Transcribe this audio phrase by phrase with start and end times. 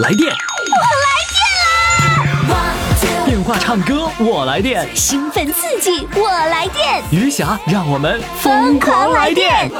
[0.00, 3.26] 来电，我来电啦！
[3.26, 9.70] 电话唱歌我来电，兴奋刺激我来电，余霞让我们疯狂来电！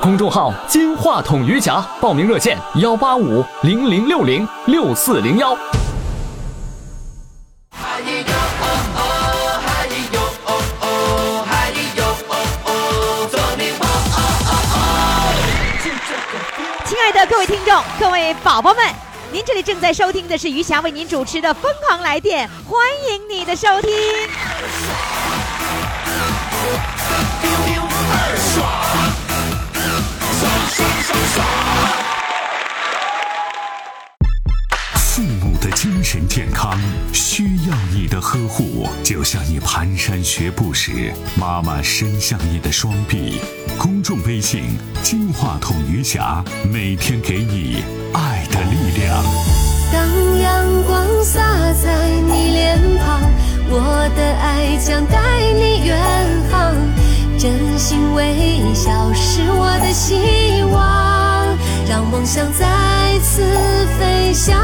[0.00, 5.58] 公众号“金话筒余霞”，报名热线：幺八五零零六零六四零幺。
[16.84, 18.84] 亲爱的各位听众，各位宝宝们，
[19.36, 23.90] 您这里正在收听的是余霞为您主持的《疯狂来电》，欢迎你的收听。
[34.96, 36.80] 父母的精神健康
[37.12, 43.38] 需要你的呵护，就像你蹒跚学步时，妈妈伸向你的双臂。
[43.78, 44.64] 公众微信
[45.02, 49.22] “金话筒余霞”，每天给你爱的力量。
[49.92, 51.40] 当阳光洒
[51.74, 53.20] 在你脸庞，
[53.68, 55.18] 我的爱将带
[55.52, 55.98] 你远
[56.50, 56.74] 航。
[57.38, 61.56] 真心微笑是我的希望，
[61.88, 63.42] 让梦想再次
[63.98, 64.56] 飞翔。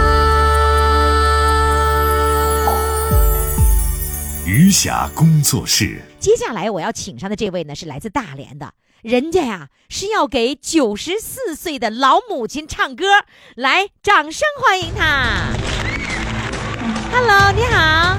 [4.46, 8.72] 余霞工作室，接下来我要请上的这位呢，是来自大连的，
[9.02, 13.04] 人家呀是要给九十四岁的老母亲唱歌，
[13.56, 15.50] 来，掌声欢迎她。
[17.10, 18.16] Hello，你好，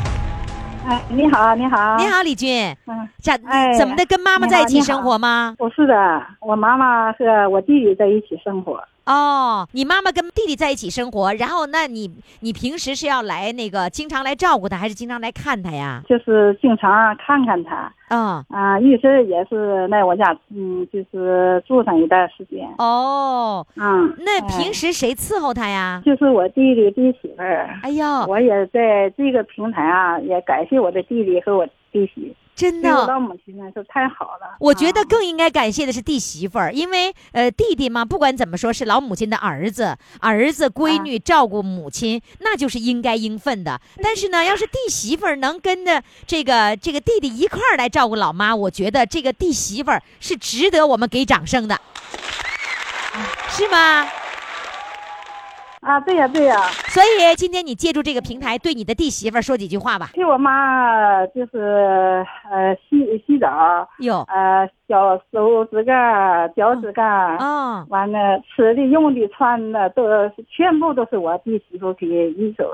[0.86, 4.06] 哎，你好，你好，你，好，李军，嗯，咋哎怎么的？
[4.06, 5.56] 跟妈妈在一起生活吗？
[5.58, 8.84] 不是的，我妈妈和我弟弟在一起生活。
[9.06, 12.10] 哦，你妈妈跟弟弟在一起生活，然后那你
[12.40, 16.02] 你平时是要来那个经常来照顾他，还是经常来看他呀？
[16.08, 22.66] 就是经常看看他啊、啊，一直也是来我家，嗯，就是住上一段时间。
[22.78, 26.02] 哦，嗯，那哎平时谁伺候他呀？
[26.06, 33.20] 就是我弟弟弟媳妇儿，哎呦，我也在这个平台啊，也感谢我的弟弟和我弟媳，真的。
[33.20, 34.58] 母亲呢是太好了。
[34.60, 43.80] 我觉得啊更应该感谢的是弟媳妇儿，因为呃弟弟嘛，不管怎么说是老母亲的儿子，儿子闺女照顾母亲，那就是应该应分的。
[44.02, 51.80] 但是呢，要是弟媳妇儿能跟着这个这个弟弟一块儿来照顾老妈，我觉得这个弟媳妇儿是值得我们给掌声的，
[53.50, 54.08] 是吗？
[55.84, 56.56] 啊，对呀对呀，
[56.88, 60.10] 所以今天你借助这个平台，对你的弟媳妇儿说几句话吧。
[60.14, 67.36] 替我妈就是呃洗洗澡，有，呃小手指盖、脚趾甲。
[67.38, 70.04] 哦，完了，吃的、用的、穿的，都
[70.50, 72.66] 全部都是我弟媳妇给一手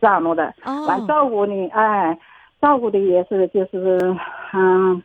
[0.00, 0.54] 张罗的。
[0.64, 2.16] 完哦，照顾你，哎，
[2.60, 4.16] 照顾的也是就是，
[4.54, 5.02] 嗯，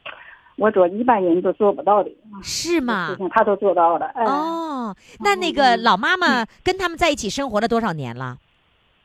[0.57, 2.09] 我做一般人都做不到的
[2.41, 4.05] 是吗他都做到了。
[4.07, 8.37] 哎，哦，那那个老妈妈跟他们在一起生活了多少年了？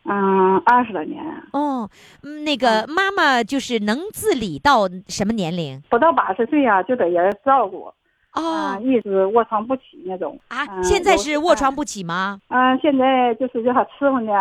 [0.05, 1.23] 嗯，二十多年，
[1.53, 1.89] 哦，
[2.23, 5.83] 嗯，那个妈妈就是能自理到什么年龄？
[5.91, 7.93] 不到八十岁啊、就得人照顾。
[8.31, 10.39] 啊、哦一直卧床不起那种。
[10.49, 12.41] 啊，嗯现在是卧床不起吗？
[12.49, 14.33] 嗯、现在就是叫他伺候呢，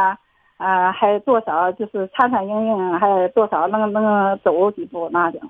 [0.57, 5.41] 啊，还多少就是颤颤巍巍，还多少能能走几步那种。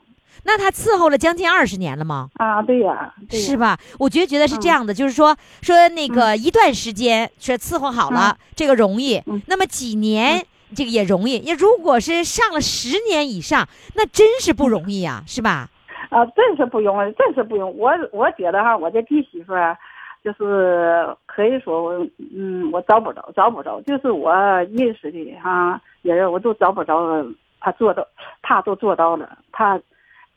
[0.43, 2.29] 那他伺候了将近二十年了吗？
[2.35, 3.77] 啊，对呀，是吧？
[3.99, 9.41] 我觉得觉得是这样的，就是说说那个一段时间是伺候好了，这个容易嗯。
[9.47, 10.43] 那么几年
[10.75, 11.39] 这个也容易。
[11.45, 15.69] 要如果是上了十年以上，那真是不容易呀，是吧？
[16.09, 17.77] 啊，真是不容易，真是不容易。
[17.77, 19.77] 我我觉得哈，我这弟媳妇儿，
[20.23, 24.33] 就是可以说我，嗯，我找不着，找不着，就是我
[24.71, 27.25] 认识的哈人，我都找不着，
[27.59, 28.07] 他做到，
[28.41, 29.79] 他都做到了，他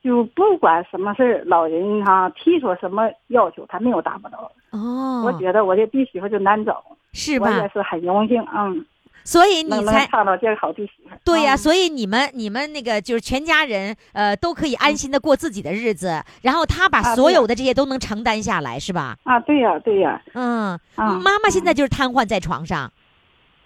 [0.03, 4.51] 就不管什么事儿，老人哈提出什么要求，他没有达不到。
[4.71, 6.83] 哦，我觉得我这弟媳妇就难找，
[7.13, 7.69] 是吧我也？
[7.69, 8.85] 是很荣幸，嗯，
[9.23, 11.11] 所以你能能才唱到这个好弟媳妇。
[11.25, 19.17] 对呀、嗯所以你们你们那个就是全家人，呃，都可以安心的过自己的日子，然后他把所有的这些都能承担下来，是吧？
[19.25, 22.91] 啊，对呀、对呀、嗯，啊妈妈现在就是瘫痪在床上，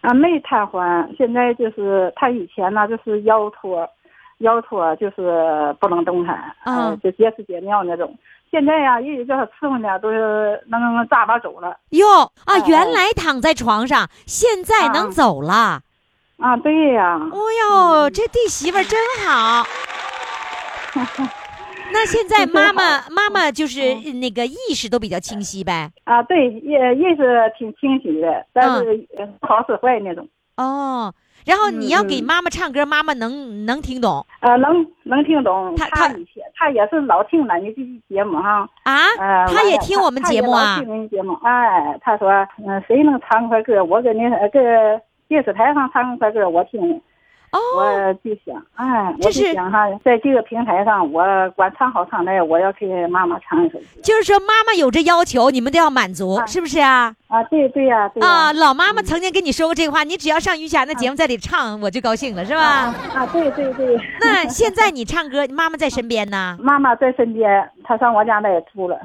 [0.02, 3.88] 啊，没瘫痪，现在就是他以前呢就是腰托，
[4.38, 8.16] 腰托就是不能动弹，嗯呃，就结屎结尿那种。
[8.50, 11.76] 现在呀、一直叫他伺候呢，都是能扎吧走了。
[11.90, 12.06] 哟
[12.44, 15.80] 啊，哎原来躺在床上，现在能啊走了。
[16.38, 17.38] 啊，对呀、哦
[18.04, 19.66] 哟，这弟媳妇儿真好。
[21.92, 25.90] 那现在妈妈妈妈就是那个意识都比较清晰呗。
[26.04, 30.28] 啊，对，也也是挺清晰的，但是呃不好使坏那种。
[30.56, 31.12] 哦，
[31.46, 35.74] 然后你要给嗯妈妈唱歌，妈妈能能听懂呃，能能听懂。
[35.76, 36.12] 他他
[36.56, 37.82] 他也是老听咱的这
[38.14, 38.68] 节目哈。
[38.82, 38.94] 啊？
[39.18, 42.30] 呃，他也听我们节目啊老听您节目，哎，他说，
[42.66, 44.58] 嗯、谁能唱块歌，我给你呃搁
[45.28, 47.00] 电视台上唱块歌，我听。
[47.52, 51.22] 哦，我就想，哎，我就是想哈，在这个平台上，我
[51.56, 53.84] 管唱好唱赖，我要给妈妈唱一首歌。
[54.02, 57.14] 就是说妈妈有这要求，你们都要满足，啊是不是啊？
[57.28, 62.94] 啊，对对呀、啊，老妈妈曾经跟你说过这话，你只要上于霞那节目在里唱，我就高兴了，是吧？
[63.14, 63.96] 啊，对对对。
[64.20, 66.56] 那现在你唱歌，妈妈在身边呢？
[66.60, 68.96] 妈妈在身边，她上我家那也住了。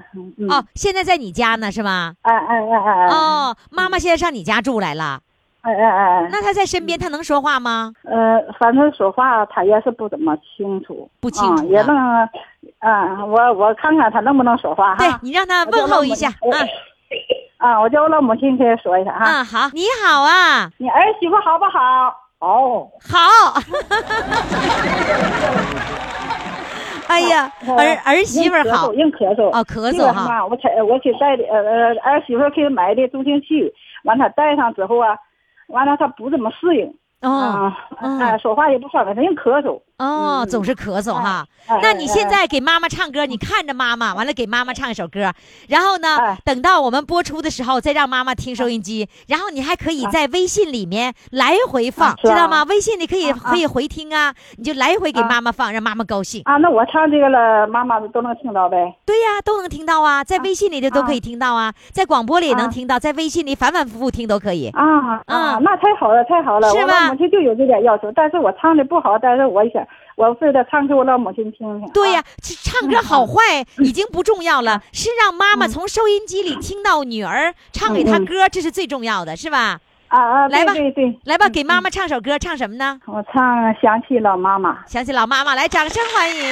[0.50, 2.14] 哦，现在在你家呢，是吗？
[2.22, 3.08] 哎哎哎哎哎。
[3.08, 5.20] 哦，妈妈现在上你家住来了，
[5.62, 6.28] 哎哎哎哎。
[6.32, 7.94] 那他在身边，他能说话吗？
[8.04, 11.96] 呃，反正说话他也是不怎么清楚，不清楚啊嗯也能，
[12.80, 14.98] 啊，我我看看他能不能说话哈。
[14.98, 16.34] 对你让他问候一下啊
[17.58, 19.24] 啊，我叫我老母亲给她说一下哈。
[19.26, 19.44] 啊！
[19.44, 22.16] 好，你好啊，你儿媳妇好不好？
[22.40, 22.90] 哦。
[23.04, 23.62] 好。
[27.08, 33.72] 哎呀，儿儿媳妇好硬咳嗽，哦咳嗽哈我才我去带的，呃呃，儿媳妇给买的助听器，
[34.06, 35.18] 完他戴上之后啊，
[35.72, 36.88] 完了他不怎么适应，
[37.22, 39.82] 哦啊，嗯哎，说话也不方便，她硬咳嗽。
[40.02, 41.46] 哦，嗯总是咳嗽哈。
[41.68, 45.32] 哎那你现哎在给妈妈唱歌，你看着妈妈，完了给妈妈唱一首歌，
[45.70, 52.64] 然后呢哎，等到我们播出的时候再让妈妈听收音机，然后你还可以在微信里面来回放知道吗？
[52.64, 56.42] 微信里可以可以回听啊，你就来回给啊妈妈放，让妈妈高兴。
[56.46, 58.78] 啊，那我唱这个了，妈妈都能听到呗。
[59.06, 64.70] 对呀，都能听到啊，在微信里的都可以听到啊，在广播里也能啊听到，在微信里反反复复听都可以。
[64.70, 66.70] 啊啊，嗯那太好了，太好了！
[66.72, 71.90] 是吧我母亲就有这点要求，但是我唱的不好，但是我想我非得唱给我老母亲听听。
[71.94, 72.24] 对呀、
[72.64, 79.80] 唱歌好坏已经不重要了，是让妈妈从收音机里听到女儿唱给她嗯嗯歌，这是最重要的，是吧？
[80.10, 83.00] 啊啊，来吧对对对，来吧，给妈妈唱首歌，唱什么呢？
[83.06, 84.80] 我唱想起老妈妈。
[84.86, 86.44] 想起老妈妈来，掌声欢迎。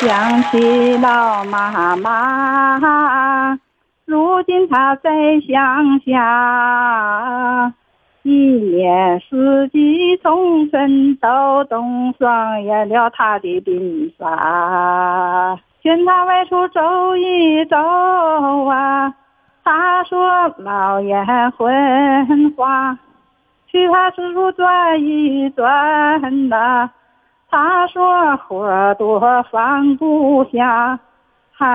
[0.00, 3.56] 想起老妈妈，
[4.04, 5.10] 如今她在
[5.46, 7.72] 乡下，
[8.22, 15.58] 一年四季从春到冬，霜严了她的鬓发。
[15.82, 17.76] 劝她外出走一走
[18.66, 19.14] 啊，
[19.64, 22.98] 她说老眼昏花，
[23.68, 26.90] 去她四处转一转呐、
[27.50, 31.00] 他说活多放不下，
[31.52, 31.66] 孩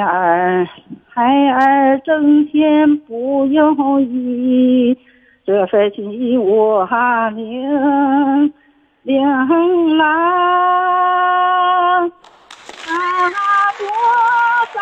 [0.00, 0.66] 儿
[1.08, 4.96] 孩儿挣钱不容易，
[5.46, 6.84] 这份情我
[7.30, 8.52] 领
[9.02, 10.04] 领了。
[12.84, 12.90] 啊，
[13.78, 13.86] 多
[14.74, 14.80] 少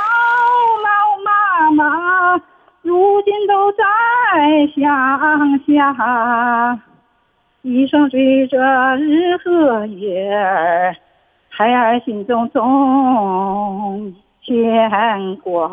[0.87, 0.89] 老
[1.23, 2.41] 妈妈，
[2.81, 3.85] 如今都在
[4.75, 6.81] 乡下。
[7.61, 8.59] 一生追着
[8.97, 10.97] 日和月儿，
[11.51, 15.67] 孩儿心中总牵挂。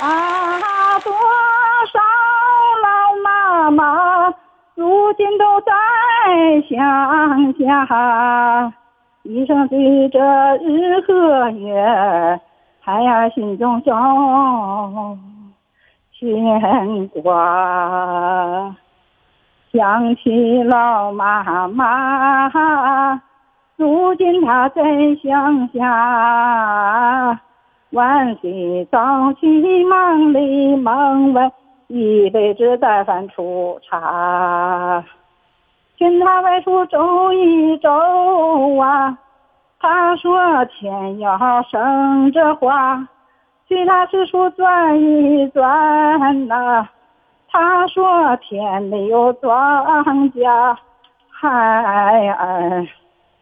[0.00, 1.12] 啊，多
[3.62, 4.34] 妈妈，
[4.74, 5.72] 如今都在
[6.68, 8.72] 乡下，
[9.22, 10.18] 一生追着
[10.56, 12.40] 日和月，
[12.80, 15.16] 孩儿心中总
[16.18, 18.74] 牵挂。
[19.72, 23.22] 想起老妈妈，
[23.76, 24.82] 如今她在
[25.22, 27.40] 乡下，
[27.92, 31.52] 晚睡早起忙里忙外，
[31.94, 35.04] 一辈子在饭出茶。
[35.98, 37.90] 劝他外出走一走
[38.78, 39.18] 啊，
[39.78, 41.38] 他说天要
[41.70, 43.06] 生着花，
[43.68, 46.88] 去他四处转一转呐、
[47.50, 49.84] 他说天没有庄
[50.30, 50.74] 稼，
[51.28, 52.86] 孩儿，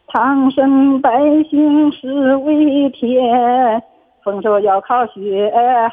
[0.09, 3.81] 苍生百姓是为天，
[4.25, 5.53] 丰收要靠血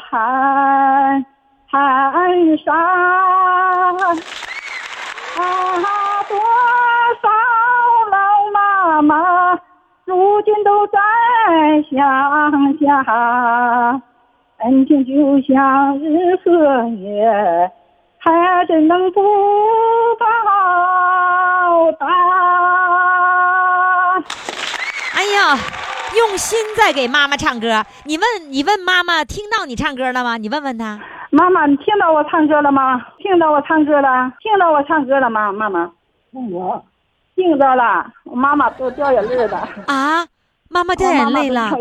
[0.10, 1.24] 汗
[1.70, 2.74] 汗沙。
[5.38, 5.42] 啊，
[6.30, 6.36] 多
[7.22, 7.30] 少
[8.12, 8.18] 老
[8.54, 9.14] 妈妈，
[10.06, 10.98] 如今都在
[11.92, 11.98] 乡
[12.80, 14.02] 下，
[14.60, 15.12] 恩情就
[15.48, 16.50] 像日和
[16.98, 17.72] 月。
[18.20, 19.22] 孩儿怎能不
[20.20, 20.26] 报
[22.00, 22.08] 答？
[25.16, 25.56] 哎呀，
[26.18, 27.86] 用心在给妈妈唱歌。
[28.06, 30.38] 你问你问妈妈听到你唱歌了吗？
[30.38, 31.00] 你问问她。
[31.30, 33.06] 妈妈，你听到我唱歌了吗？
[33.20, 34.34] 听到我唱歌了？
[34.40, 35.52] 听到我唱歌了吗？
[35.52, 35.92] 妈妈，
[36.32, 36.84] 我
[37.36, 38.12] 听到了。
[38.24, 39.58] 我妈妈都掉眼泪了，
[39.88, 40.26] 啊，
[40.70, 41.72] 妈妈掉眼泪了。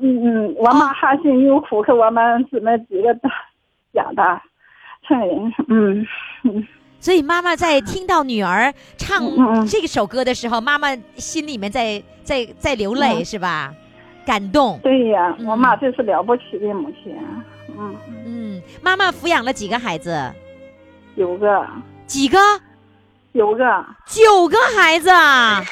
[0.00, 3.14] 嗯嗯，我妈含辛茹苦给我们姊妹几个
[3.92, 4.40] 讲的，
[5.10, 6.06] 嗯嗯，
[7.00, 9.20] 所以妈妈在听到女儿唱
[9.66, 13.74] 这首歌的时候，妈妈心里面在在在流泪，嗯是吧？
[14.24, 14.78] 感动。
[14.82, 17.16] 对呀，嗯我妈真是了不起的母亲，
[17.78, 20.32] 嗯，嗯，妈妈抚养了几个孩子？
[21.16, 21.66] 九个
[22.06, 22.38] 几个？
[23.34, 23.64] 九个
[24.06, 25.62] 九个孩子啊！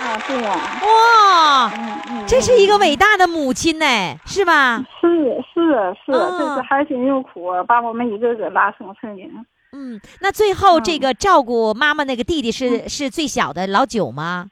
[0.00, 3.84] 啊，对呀，哇，嗯嗯，这是一个伟大的母亲呢，
[4.24, 4.78] 是吧？
[5.00, 5.08] 是
[5.52, 9.28] 是是，哦这是含辛茹苦把我们一个个拉成成人。
[9.72, 14.46] 嗯，那最后嗯这个照顾妈妈那个弟弟是是最小的老九吗？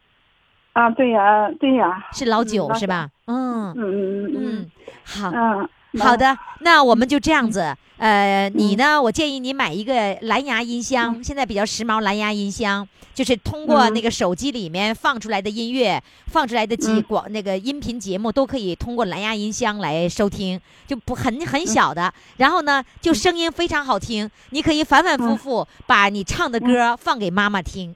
[0.72, 3.08] 啊，对呀，对呀，是老九嗯是吧？
[3.26, 4.70] 嗯嗯嗯嗯嗯，
[5.04, 5.30] 好。
[5.32, 7.74] 嗯，好的，那我们就这样子。
[7.96, 9.00] 呃，你呢？
[9.02, 13.92] 我建议你买一个蓝牙音箱，现在比较时髦，蓝牙音箱就是通过嗯。
[13.92, 17.02] 那个手机里面放出来的音乐，放出来的几嗯。
[17.02, 22.12] 广那个音频节目都可以通过蓝牙音箱来收听，就不很很小的。
[22.36, 27.92] 然后呢，就声音非常好听，你可以反反复复把你唱的歌放给妈妈听，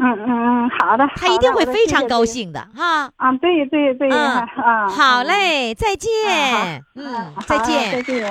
[0.00, 2.24] 嗯嗯嗯，好的，他一定会非常高。
[2.24, 3.10] 兴的哈。
[3.16, 6.84] 啊，对对对，嗯啊，好嘞，再啊见。
[6.94, 8.02] 嗯，再见再。
[8.02, 8.30] 见。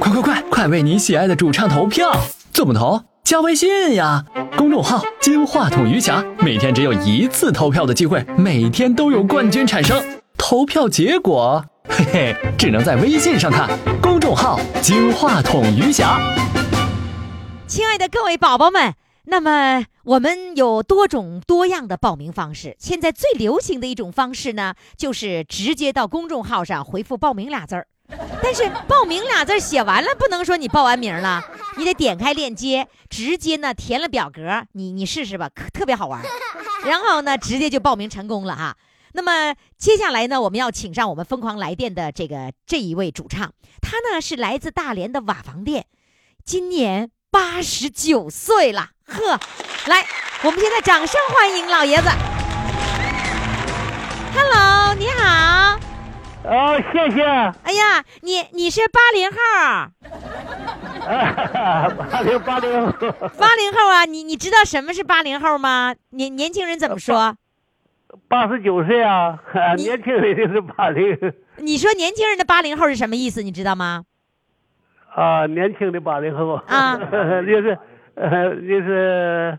[0.00, 2.10] 快快快，快为你喜爱的主唱投票！
[2.52, 3.02] 怎么投？
[3.22, 4.24] 加微信呀，
[4.56, 10.02] 公众号“金话筒余霞”，每天只有一次投票的机会，每天都有冠军产生。
[10.36, 13.68] 投票结果，嘿嘿，只能在微信上看。
[14.00, 16.18] 公众号“金话筒余霞”。
[17.68, 18.94] 亲爱的各位宝宝们，
[19.24, 22.74] 那么我们有多种多样的报名方式。
[22.78, 27.86] 现在最流行的一种方式呢，就是直接到公众号上回复“报名”俩字儿。
[28.42, 31.44] 但是“报名”俩字写完了，不能说你报完名了，
[31.76, 36.24] 你得点开链接，直接呢填了表格，你你试试吧，可特别好玩。
[36.86, 38.78] 然后呢，直接就报名成功了哈。
[39.12, 45.84] 那么接下来呢，我们要请上我们疯狂来电的这个这一位主唱，他呢是来自大连的瓦房店，
[46.46, 49.38] 今年八十九岁了，呵，
[49.86, 50.04] 来，
[50.42, 52.08] 我们现在掌声欢迎老爷子。
[54.34, 55.78] Hello，你好。
[56.44, 57.22] 哦，谢谢。
[57.22, 59.36] 哎呀，你你是八零后，
[62.10, 62.92] 八零八零，
[63.38, 65.94] 八零后啊，你你知道什么是八零后吗？
[66.10, 67.36] 年年轻人怎么说？
[68.26, 69.38] 八十九岁啊，
[69.76, 71.18] 你年轻人就是八零
[71.58, 73.42] 你说年轻人的八零后是什么意思？
[73.42, 74.04] 你知道吗？
[75.14, 76.96] 啊，年轻的八零后啊
[77.46, 77.78] 就是
[78.14, 79.58] 呃就是，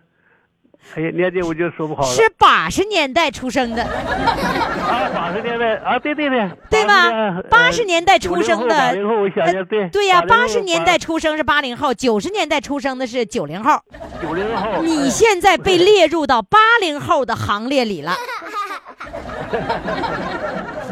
[0.96, 2.08] 哎呀，年纪我就说不好了。
[2.10, 7.41] 是八十年代出生的，啊，八十年代啊，对对对，对吧？
[7.50, 13.79] 八十年代出生的，八零后，我想想，对对呀，80八十年代出生是八零后，九十年代出生的是九零后。
[14.22, 18.13] 九零后，你现在被列入到八零后的行列里了。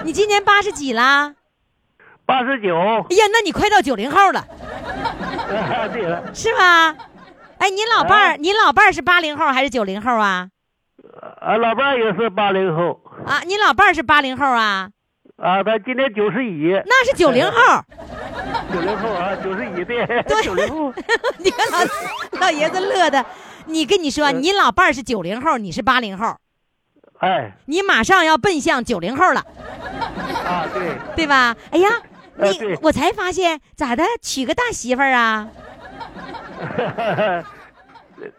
[0.04, 1.34] 你今年八十几啦？
[2.28, 2.76] 八十九，
[3.10, 6.94] 哎呀，那你快到九零后了，啊对了，是吗？
[7.58, 10.50] 哎，你老伴儿，你老伴儿是八零后还是九零后啊？
[11.40, 14.90] 啊，老伴儿也是八零后，啊，你老伴儿是八零后啊？
[15.38, 17.58] 啊，他今年九十一，那是九零后。
[18.74, 20.06] 九零后啊，九十一对，
[20.44, 20.94] 九零后。
[21.40, 21.80] 你看老
[22.42, 23.26] 老爷子乐的，
[23.68, 26.36] 你跟你说，你老伴儿是九零后，你是八零后，
[27.20, 29.40] 哎，你马上要奔向九零后了，
[30.46, 31.56] 啊，对，对吧？
[31.72, 31.90] 哎呀，
[32.38, 35.50] 你我才发现咋的，娶个大媳妇儿啊，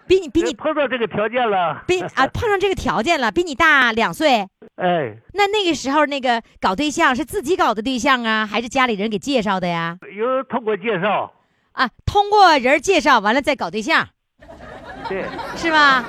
[0.06, 4.48] 比你比你碰到这个条件了，比啊 碰上这个条件了，比你大两岁。
[4.76, 9.98] 哎，那那个时候那个搞对象是自己搞的对象啊，还是家里人给介绍的呀？
[10.16, 11.32] 有通过介绍，
[11.72, 14.08] 啊，通过人介绍完了再搞对象，
[15.08, 15.24] 对，
[15.56, 16.04] 是吧？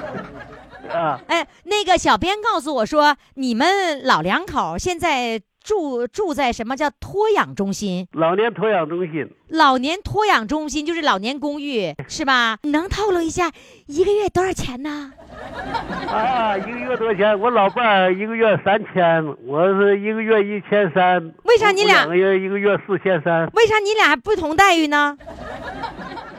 [0.93, 8.07] 啊，哎，那个小编告诉我说，你们老两口现在住住在什么叫托养中心？
[8.13, 12.57] 老年托养中心，老年托养中心就是老年公寓，是吧？
[12.63, 13.51] 你能透露一下
[13.87, 15.11] 一个月多少钱呢？
[16.07, 17.39] 啊，一个月多少钱？
[17.39, 21.33] 我老伴儿一个月三千，我是一个月一千三。
[21.43, 23.47] 为啥你俩我两个月一个月四千三？
[23.53, 25.17] 为啥你俩还不同待遇呢？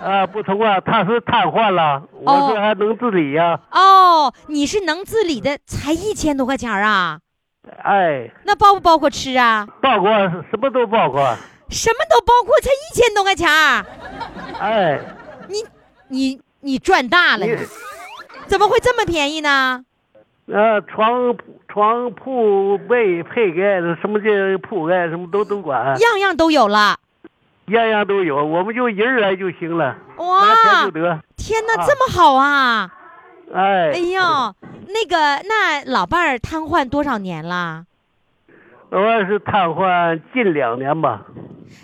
[0.03, 7.21] 啊，不同啊，他是瘫痪了，哦我这还能自理呀、哦，你是能自理的，才一千多块钱啊？
[7.83, 9.67] 哎，那包不包括吃啊？
[9.81, 10.11] 包括
[10.51, 11.37] 什么都包括。
[11.69, 13.87] 什么都包括，才一千多块钱儿，
[14.59, 14.99] 哎，
[15.47, 15.65] 你
[16.09, 17.59] 你你赚大了，你你
[18.49, 19.85] 怎么会这么便宜呢？
[20.47, 21.37] 呃，床
[21.69, 26.99] 床铺被配盖的什么这铺盖什么都都管，样样都有了。
[27.67, 31.21] 样样都有，我们就一人来就行了，拿哇钱就得。
[31.37, 32.91] 天哪，啊这么好啊！
[33.53, 34.21] 哎，哎呦，
[34.87, 37.85] 那个，那老伴儿瘫痪多少年了？
[38.91, 41.27] 我是瘫痪近两年吧。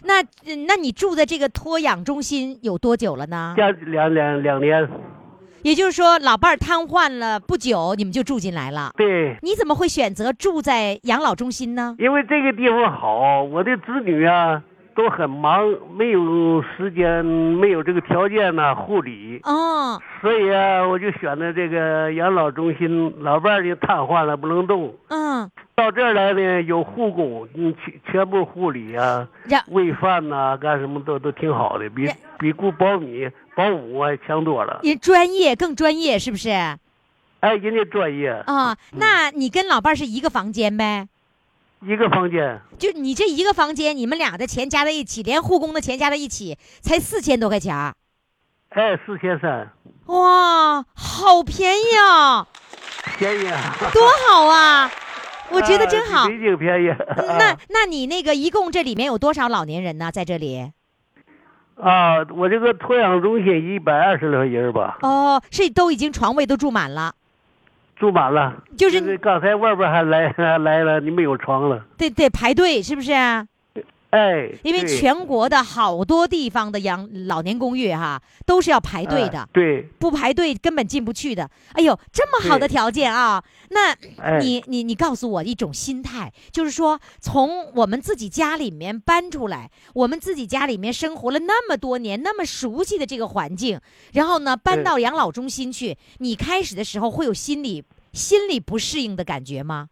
[0.05, 3.55] 那嗯那你住的这个托养中心有多久了呢？
[3.57, 4.89] 加两两两年，
[5.63, 8.93] 也就是说，老伴儿瘫痪了不久，你们就住进来了。
[8.97, 11.97] 对，你怎么会选择住在养老中心呢？
[11.99, 14.63] 因为这个地方好，我的子女啊
[14.97, 15.63] 都很忙，
[15.95, 23.13] 没有时间，没有这个条件呢护理，哦，所以啊，我就选的这个养老中心。
[23.21, 34.81] 老伴儿就瘫痪了，不能动，嗯，到这儿来呢有护工，嗯，全全部护理啊，让喂饭呐、干什么都都挺好的，比比雇保米、保姆还强多了。
[34.83, 36.49] 也专业更专业，是不是？
[37.41, 41.07] 哎，人家专业，啊，那你跟老伴儿是一个房间呗？
[41.87, 47.95] 一个房间，就你这一个房间，你们俩的钱加在一起，连护工的钱加在一起，才四千多块钱儿。
[48.71, 49.71] 哎，四千三，
[50.07, 52.49] 哇，好便宜啊，
[53.17, 53.77] 便宜啊！
[53.93, 54.91] 多好啊！
[55.51, 56.29] 我觉得真好啊。
[56.29, 56.93] 比北京便宜。
[57.39, 60.11] 那那你那个一共这里面有多少老年人呢？
[60.11, 60.73] 在这里？
[61.81, 67.15] 啊，我这个托养中心一百二十来人吧，哦，是都已经床位都住满了，
[67.97, 68.55] 住满了。
[68.77, 71.85] 就是刚才外边还来还 来了，你没有床了。
[71.97, 73.13] 得得排队，是不是？
[74.11, 81.51] 哎，因为全国的好多地方的养老年公寓哈，都是要排队的哎，对，不排队根本进不去的。
[81.73, 83.43] 哎呦，这么好的条件啊！
[83.71, 93.81] 那哎，你你你告诉我一种心态，就是说从我们自己家里面搬出来，我们自己家里面生活了那么多年，那么熟悉的这个环境，
[94.13, 99.89] 然后呢搬到养老中心去，你开始的时候会有心理心理不适应的感觉吗？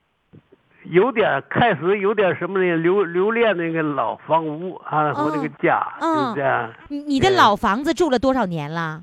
[0.85, 2.77] 有点开始有点什么呢？
[2.77, 6.73] 留留恋那个老房屋啊，我那个家嗯就是这样。
[6.89, 9.03] 你你的老房子住了多少年了？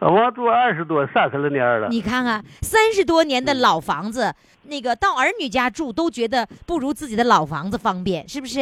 [0.00, 1.88] 我住二十多、三十来年了。
[1.88, 8.58] 你看看三十多年的嗯老房子，那个到儿女家住都觉得不如自己的老房子方便，是不是？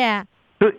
[0.58, 0.74] 对，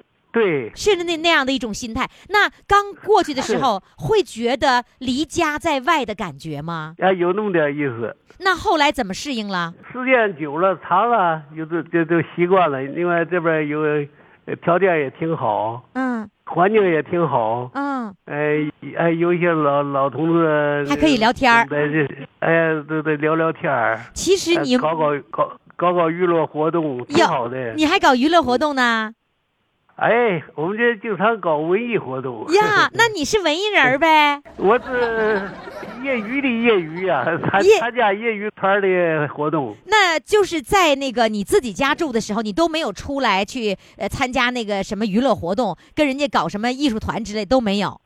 [0.76, 2.08] 是那那样的一种心态。
[2.30, 6.96] 那刚过去的时候，会觉得离家在外的感觉吗？
[7.00, 8.16] 啊，有那么点意思。
[8.40, 9.74] 那后来怎么适应了？
[9.92, 12.82] 时间久了、长了，就就就都习惯了。
[12.82, 13.82] 另外这边有
[14.46, 17.70] 呃条件也挺好，嗯环境也挺好。
[17.74, 18.58] 嗯，哎
[18.98, 22.08] 哎，有一些老老同志还可以聊天儿在这
[22.40, 27.74] 哎，对对，聊聊天儿，其实你、哎搞搞搞搞搞娱乐活动，挺好的。
[27.74, 29.12] 你还搞娱乐活动呢？
[30.00, 32.46] 哎，我们这经常搞文艺活动。
[32.54, 34.42] 呀，那你是文艺人儿呗？
[34.56, 35.52] 我是
[36.02, 39.76] 业余的业余呀、参参加业余团的活动。
[39.88, 48.00] 那就是在那个你自己家住的时候，你都没有出来去呃参加那个什么娱乐活动，跟人家搞什么艺术团之类都没有。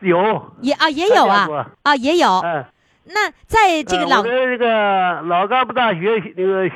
[0.00, 2.38] 有，也啊也有啊啊也有。
[2.38, 2.64] 哎，
[3.04, 6.70] 那在这个老这个老干部大学那个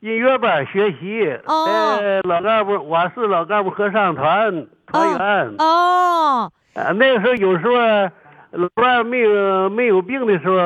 [0.00, 1.64] 音乐班学习，哦
[2.00, 5.54] 呃，老干部我是老干部合唱团团员。
[5.58, 7.74] 哦呃，那个时候有时候
[8.52, 10.56] 老伴没有没有病的时候，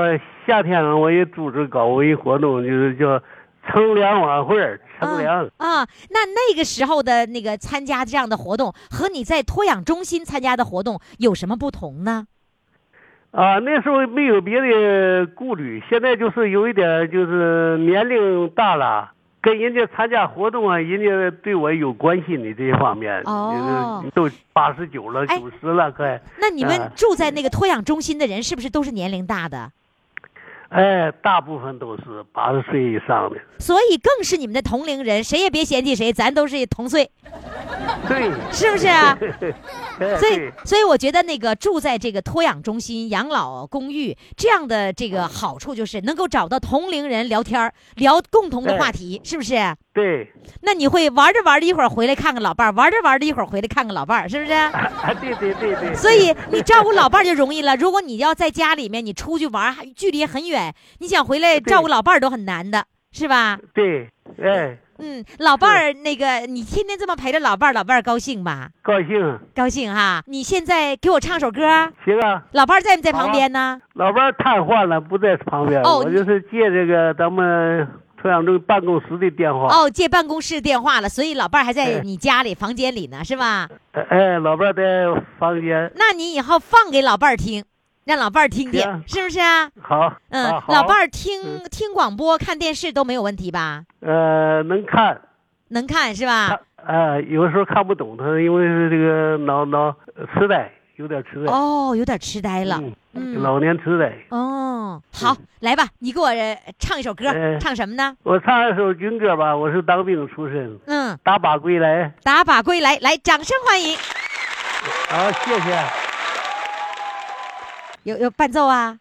[0.47, 3.19] 夏天我也组织搞文艺活动，就是叫
[3.67, 5.47] 乘凉晚会儿，乘凉。
[5.57, 12.27] 啊，那那个时候的那个参加这样的活动，和你在托养中心参加的活动有什么不同呢？
[13.31, 19.11] 啊，那时候没有别的顾虑，现在就是有一点，就是年龄大了，
[19.43, 24.05] 跟人家参加活动啊，人家对我有关心的这一方面，哦。
[24.15, 26.91] 都八十九了，哎九十了，快，那你们啊。
[26.95, 29.73] 住在那个托养中心的人，是不是都是年龄大的？
[30.73, 37.11] 哎，大部分都是八十岁以上的，所以更是你们的同龄人，谁也别嫌弃谁，咱都是同岁，
[38.09, 39.17] 对，是不是啊？
[40.01, 49.55] 哎所以，所以我觉得那个住在这个托养中心、养老公寓这样的这个好处，就是能够找到同龄人聊天儿，聊共同的话题，是不是？
[49.95, 54.53] 对，那你会玩着玩着一会儿回来看看老伴儿，玩着玩着一会儿回来看看老伴儿，是不是？
[54.55, 57.77] 啊，对对对 对，所以你照顾老伴儿就容易了。
[57.77, 63.59] 如果你要在家里面，你出去玩，还距离很远，你想回来照顾老伴儿都很难的，是吧？
[63.75, 64.09] 对，
[64.43, 68.71] 哎，嗯，老伴儿那个，你天天这么陪着老伴儿，老伴儿高兴吧？
[68.83, 70.23] 高兴，高兴哈！
[70.27, 71.61] 你现在给我唱首歌，
[72.05, 72.45] 行啊。
[72.53, 73.81] 老伴儿在不在旁边呢？
[73.95, 77.87] 老伴儿瘫痪了，不在旁边，哦我就是借这个咱们
[78.23, 79.67] 托养中办公室的电话。
[79.67, 83.69] 哦，借办公室电话了，所以老伴儿还在哎你家里房间里呢，是吧？
[83.93, 85.91] 哎，老伴儿在房间。
[85.97, 87.65] 那你以后放给老伴儿听，
[88.05, 89.71] 让老伴儿听见，行是不是啊？
[89.81, 93.83] 好，嗯，啊老伴儿听、嗯听广播、看电视都没有问题吧？
[94.01, 95.21] 呃能看，
[95.69, 96.61] 能看是吧看？
[96.87, 99.95] 呃有时候看不懂他，因为是这个脑脑
[100.35, 100.71] 痴呆，
[101.03, 101.53] 有点痴呆。
[101.53, 102.77] 哦，有点痴呆了。
[102.81, 104.13] 嗯，嗯，老年痴呆。
[104.29, 108.17] 哦，好，来吧，你给我呃唱一首歌，呃唱什么呢？
[108.23, 112.13] 我唱一首军歌吧，我是当兵出身，嗯，打靶归来。
[112.23, 113.97] 打靶归来，来，掌声欢迎。
[115.09, 115.77] 好，谢谢。
[118.05, 118.97] 有有伴奏啊？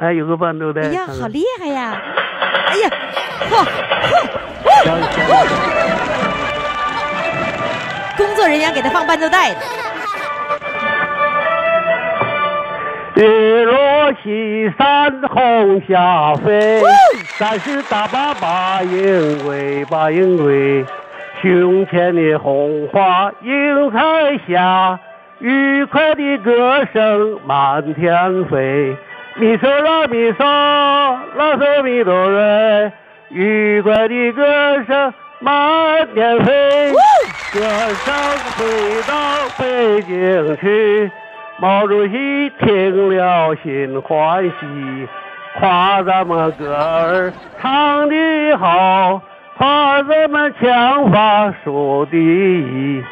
[0.00, 0.80] 哎，有个伴奏的。
[0.80, 2.00] 哎呀，好厉害呀！
[2.68, 2.90] 哎呀，
[3.50, 3.62] 嚯
[4.64, 4.96] 嚯，
[8.16, 9.60] 工作人员给他放伴奏带的。
[13.18, 16.82] 日落西山红霞飞，
[17.38, 20.84] 战士打靶把营归，把营归。
[21.40, 23.98] 胸前的红花映彩
[24.46, 25.00] 霞，
[25.38, 28.94] 愉快的歌声满天飞。
[29.36, 32.92] 咪嗦啦咪嗦啦嗦咪哆瑞，
[33.30, 36.92] 愉快的歌声满天飞。
[37.54, 37.60] 歌
[38.04, 38.14] 声
[38.58, 39.14] 飞到
[39.56, 41.10] 北京去。
[41.58, 45.08] 毛主席听了心欢喜，
[45.58, 49.22] 夸咱们歌儿唱得好，
[49.56, 53.02] 夸咱们枪法数第一。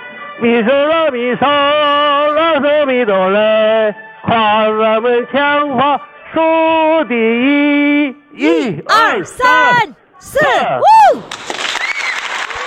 [0.41, 5.99] 咪嗦啦咪嗦啦嗦咪哆来，夸咱们枪法
[6.35, 8.15] 数第一。
[8.35, 9.47] 一二三
[10.19, 11.19] 四，呜！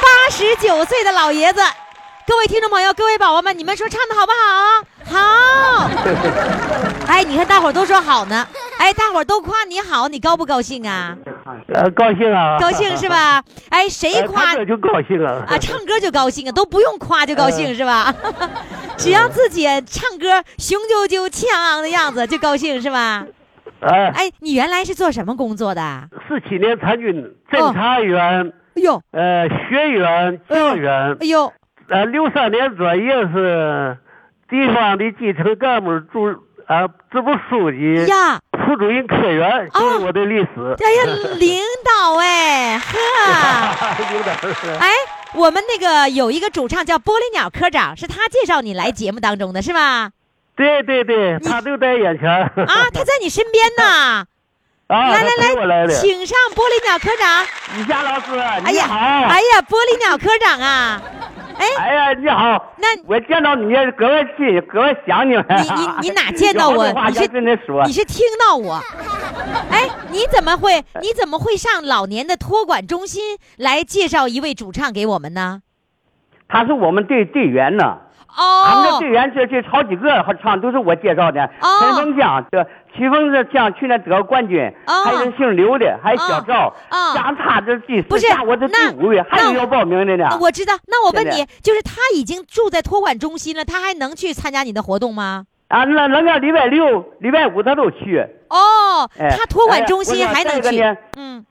[0.02, 1.62] 八十九岁的老爷子，
[2.28, 4.84] 各位听众朋友，各位宝宝们，你们说唱的好不好？
[5.06, 5.90] 好。
[7.08, 8.46] 哎，你看大伙儿都说好呢，
[8.78, 11.18] 哎，大伙儿都夸你好，你高不高兴啊？
[11.74, 12.58] 呃，高兴啊！
[12.60, 13.08] 高兴是？
[13.10, 13.42] 吧？
[13.70, 15.46] 哎，谁哎夸就高兴啊！
[15.48, 15.58] 啊？
[15.58, 18.14] 唱歌就高兴啊，都不用夸就高兴是吧？
[18.98, 23.26] 只要自己唱歌雄赳赳、气昂昂的样子就高兴是吧？
[23.80, 26.10] 哎，哎，你原来是做什么工作的？
[26.28, 28.52] 四七年参军，侦察员。
[28.76, 31.52] 哎呦，呃，学员、教员哎，呦，
[31.90, 33.98] 呃，六三年专业是
[34.50, 36.28] 地方的基层干部主
[36.66, 40.76] 啊支部书记、呀，副主任科员，就是我的历史。
[40.84, 41.04] 哎呀，
[41.40, 44.90] 领导哎，呵， 领导是哎，
[45.34, 50.12] 我们那个有一个主唱叫玻璃鸟科长，是他介绍你来节目当中的是吧？
[50.58, 52.30] 对对对，他就在眼前。
[52.30, 54.26] 啊啊， 他在你身边呢。
[54.88, 55.88] 啊，来来来。
[55.94, 57.46] 请上玻璃鸟科长。
[57.78, 58.96] 李佳老师，哎呀，你好。
[58.96, 61.02] 哎呀，玻璃鸟科长啊，
[61.58, 62.74] 哎，哎呀，你好。
[62.78, 65.46] 那我见到你格外亲，格外想你们。
[65.50, 67.92] 你你你哪见到我你是跟你说你。
[67.92, 68.82] 是听到我？
[69.72, 75.62] 哎，你怎么会你怎么会上老年的托管中心来介绍一位主唱给我们呢？
[76.50, 77.98] 他是我们队队员呢，
[78.36, 81.44] 他们这哦队员这这好几个好唱都是我介绍的。
[81.62, 82.64] 哦陈凤江，这
[82.96, 90.38] 曲凤这江去年得过冠军，哦还有人姓刘的，还有小赵，哦像他这第不是四下，我这第五位，还有要报名的呢。
[90.40, 90.74] 我知道。
[90.88, 95.46] 那我问你，就是他已经住在托管中心了，他还能去参加你的活动吗？
[95.70, 100.82] 啊，那那个礼拜六、礼拜五他都去，哦，哎他托管中心还能去。
[101.18, 101.46] 嗯，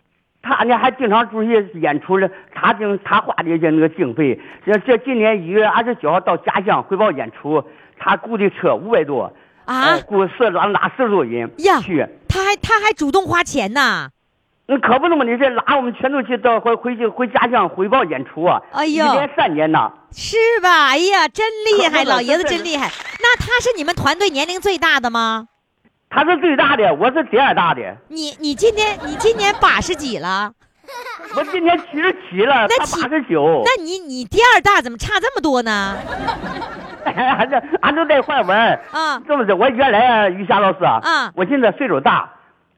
[0.47, 7.65] 他呢还经常出去演出了，他经他花的这那个经费，这这今年一月二十九号到家乡汇报演出，
[7.99, 9.33] 他雇的车五百多，
[9.65, 12.07] 啊哎雇四拉拉四十多人呀去。
[12.29, 14.11] 他还他还主动花钱呐。
[14.69, 18.61] 那可不那么的，这拉我们全都去到回回去回家乡汇报演出啊！
[18.73, 20.87] 哎呦一连三年呐，是吧？
[20.89, 22.91] 哎呀，真厉害，老爷子真厉害。
[23.21, 25.47] 那他是你们团队年龄最大的吗？
[26.16, 27.83] 他是最大的，我是第二大的。
[28.09, 30.50] 你你今年你今年八十几了？
[31.37, 33.62] 我今年七十七了，他八十九。
[33.66, 35.94] 那你你第二大怎么差这么多呢？
[37.05, 42.29] 俺这俺都在换文儿啊这么的，我原来啊，于霞老师啊，啊我现在岁数大，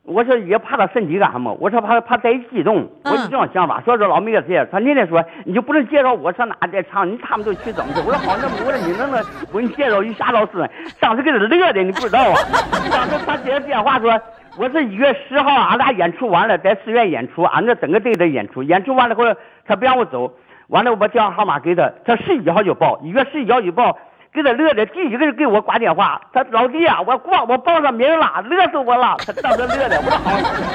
[0.09, 1.57] 我说也怕他身体干什么？
[1.61, 3.81] 我说怕怕再激动，嗯我就这种想法。
[3.85, 8.03] 所以说老妹子姐，他那天说你就不能介绍我上哪再唱，你他们都去怎么的？
[8.07, 10.69] 我说好，那我说你能不能我给你介绍一下老师？
[10.99, 12.35] 当时给他乐的，你不知道啊。
[12.91, 14.19] 当时他接电话说。
[14.57, 19.23] 我是一月十号，俺俩演出完了，在寺院演出，俺这整个队的演出，演出完了后，
[19.65, 20.33] 他不让我走，
[20.67, 23.97] 完了我把电话号码给他，他十一号就报，一月十一号就报，
[24.33, 30.31] 给他乐的，第一个就给我挂电话，他老弟啊，我挂我报上名了，乐死我了，他当时乐的，我说好，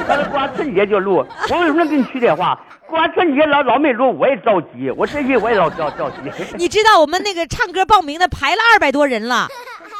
[0.08, 2.60] 他说过完春节就录，我为什么给你取电话？
[2.88, 6.18] 过完春节老老没录，我也着急，我这些我也老着着急。
[6.58, 9.48] 你知道我们那个唱歌报名的排了二百多人了，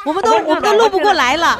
[0.04, 1.58] 我们都我我们都录不过来了。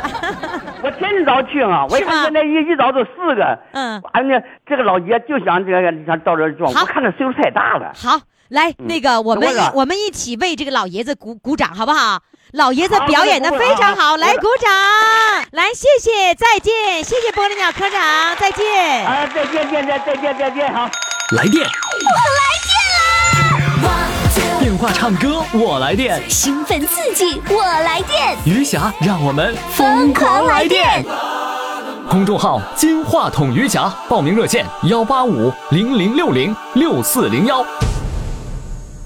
[0.83, 7.92] 我天天早去啊，我一看现在一一早都四个，嗯完了这个老爷就想这个想到这儿装，我看他岁数太大了。
[7.96, 12.20] 好，来那个我们我们一起为这个老爷子鼓鼓掌，好不好？
[12.52, 14.70] 老爷子表演的非常好，来鼓掌，
[15.52, 19.04] 来谢谢，再见，谢谢玻璃鸟科长，再见。
[19.04, 20.88] 啊，再见，再见再再见，再见好。
[21.33, 21.66] 来电
[23.83, 24.04] ，One
[24.35, 28.37] two 电话唱歌我来电，兴奋刺激，我来电！
[28.44, 31.04] 余霞让我们疯狂来电。
[32.09, 37.64] 公众号“金话筒余霞”，报名热线：幺八五零零六零六四零幺。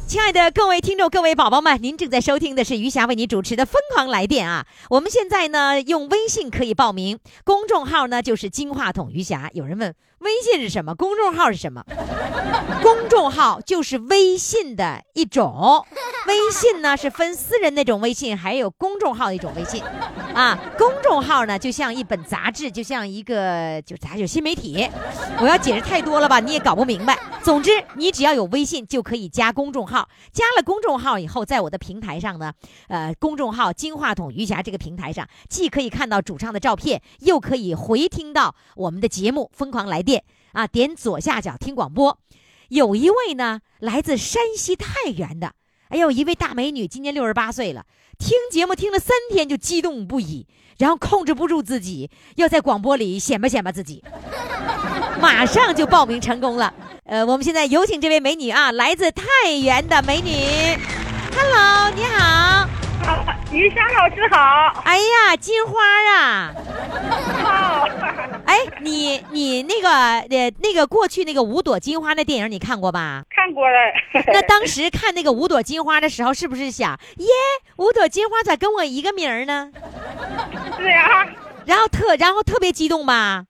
[0.09, 4.67] 亲爱的各位听众、各位宝宝们，您正在收听的是余霞为您主持的《疯狂来电》啊！
[4.89, 9.51] 我们现在呢用微信可以报名，公众号呢就是“金话筒余霞”。
[9.53, 10.95] 有人问微信是什么？
[10.95, 11.85] 公众号是什么？
[12.83, 15.85] 公众号就是微信的一种，
[16.27, 19.83] 微信呢是分私人那种微信，还有公众号一种微信
[20.35, 20.59] 啊。
[20.77, 24.89] 公众号呢就像一本杂志，就像一个就杂志新媒体。
[25.41, 27.19] 我要解释太多了吧，你也搞不明白。
[27.43, 32.53] 总之，你只要有微信就可以加公众号，加了公众号以后，在我的平台上呢，
[32.89, 40.03] 呃，公众号“金话筒余霞”这个平台上，既可以看到主唱的照片，又可以回听到我们的节目《疯狂来》
[40.53, 42.19] 啊，点左下角听广播。
[42.69, 45.55] 有一位呢，来自山西太原的，
[45.89, 47.87] 哎呦，一位大美女，今年六十八岁了，
[48.19, 50.47] 听节目听了三天就激动不已，
[50.79, 54.05] 然后控制不住自己，要在广播里显摆显摆自己，
[55.21, 56.75] 马上就报名成功了。
[57.05, 59.25] 呃，我们现在有请这位美女啊，来自太
[59.63, 60.31] 原的美女
[61.35, 62.69] ，Hello，你好，
[63.53, 65.73] 于霞老师好，哎呀，金花
[66.15, 66.55] 啊，
[67.43, 67.89] 好，
[68.45, 73.25] 哎，你你那个呃那个过去那个五朵金花那电影你看过吧？
[73.31, 73.77] 看过了。
[74.33, 77.27] 那当时看那个五朵金花的时候，是不是想耶，
[77.77, 79.71] 五朵金花咋跟我一个名儿呢？
[80.77, 81.27] 是呀，
[81.65, 83.45] 然后特然后特别激动吧？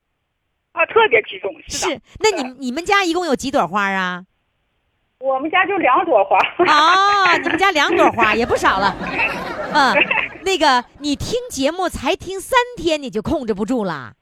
[0.72, 1.88] 啊，特别激动，是。
[1.88, 4.24] 是，那你你们家一共有几朵花啊？
[5.20, 6.38] 我们家就两朵花。
[6.66, 8.94] 啊，你们家两朵花也不少了。
[9.74, 9.94] 嗯，
[10.44, 14.12] 那个你听节目才听三天，你就控制不住了。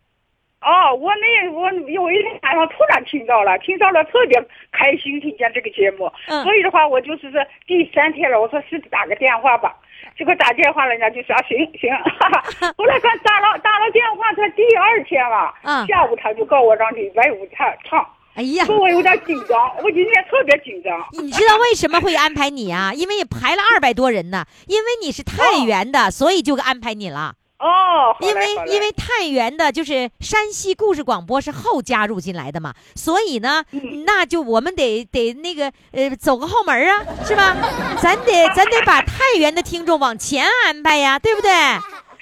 [0.63, 4.41] 哦，我那我有一天晚上突然听到了，听到了特别
[4.73, 9.77] 开心，听见这个节目，嗯所以的话我就是说第三天了，我说是打个电话吧，
[10.19, 12.43] 结果打电话人家就说啊行行，哈哈，
[12.77, 18.05] 后来他打了打了电话，他第二天了，嗯下午他就告我让礼拜五他唱，
[18.37, 22.93] 哎呀，说我有点紧张，我今天特别紧张，你知道为什么会安排你啊？
[22.95, 27.35] 因为也排了二百多人呢，因为你是太原的，所以就安排你了。
[27.59, 37.57] 哦，因为因为太原的就是山西故事广播是后加入进来的嘛，所以呢，嗯那就我们得得那个呃走个后门啊，是吧？
[38.03, 41.51] 咱得咱得把太原的听众往前安排呀，对不对？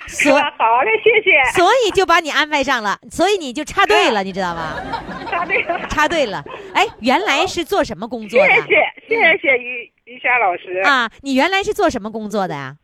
[0.09, 4.75] 是所吧好嘞，谢谢，所以就把你安排上了，所以你就插队了，你知道吗？
[5.31, 6.45] 插队了，插队了。
[6.75, 8.47] 哎，原来是做什么工作的？
[8.47, 12.77] 谢谢谢谢于于霞老师，啊，你原来是做什么工作的呀？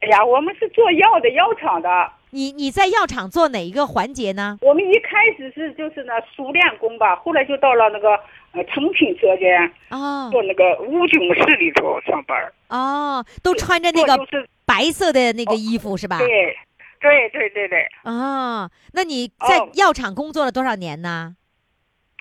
[0.00, 1.88] 哎呀，我们是做药的药厂的。
[2.30, 4.58] 你你在药厂做哪一个环节呢？
[4.60, 8.18] 我们一开始是就是那熟练工吧，后来就到了那个
[8.56, 12.52] 呃成品车间啊做那个武警室里头上班儿。
[12.68, 14.18] 哦，都穿着那个
[14.64, 16.18] 白色的那个衣服是吧？
[16.18, 16.56] 对，
[16.98, 17.86] 对对对对。
[18.02, 21.36] 哦，那你在哦药厂工作了多少年呢？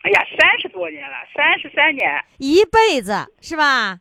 [0.03, 3.99] 哎呀，三十多年了，三十三年一辈子是吧？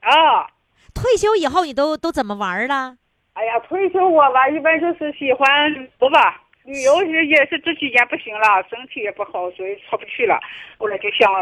[0.00, 0.46] 啊！
[0.94, 2.96] 退休以后你都都怎么玩了？
[3.32, 6.42] 哎呀，退休我吧，一般就是喜欢旅游吧。
[6.64, 10.38] 旅游也也是这几年不行了，身体也不好，所以出不去了。
[10.76, 11.32] 后来就想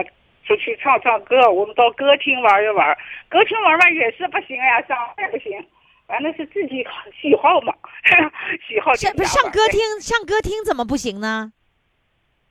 [0.47, 2.97] 出去唱唱歌，我们到歌厅玩一玩。
[3.29, 5.53] 歌厅玩玩也是不行呀，上也不行，
[6.07, 6.87] 反正是自己
[7.21, 7.75] 喜好嘛，
[8.67, 11.53] 喜好就上不上歌厅上歌厅怎么不行呢？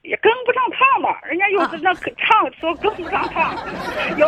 [0.02, 1.18] 也跟不上趟嘛。
[1.24, 3.56] 人家有时那可唱说跟不上趟，
[4.18, 4.28] 有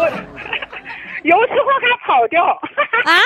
[1.23, 2.43] 有时候还跑调。
[2.45, 3.21] 啊，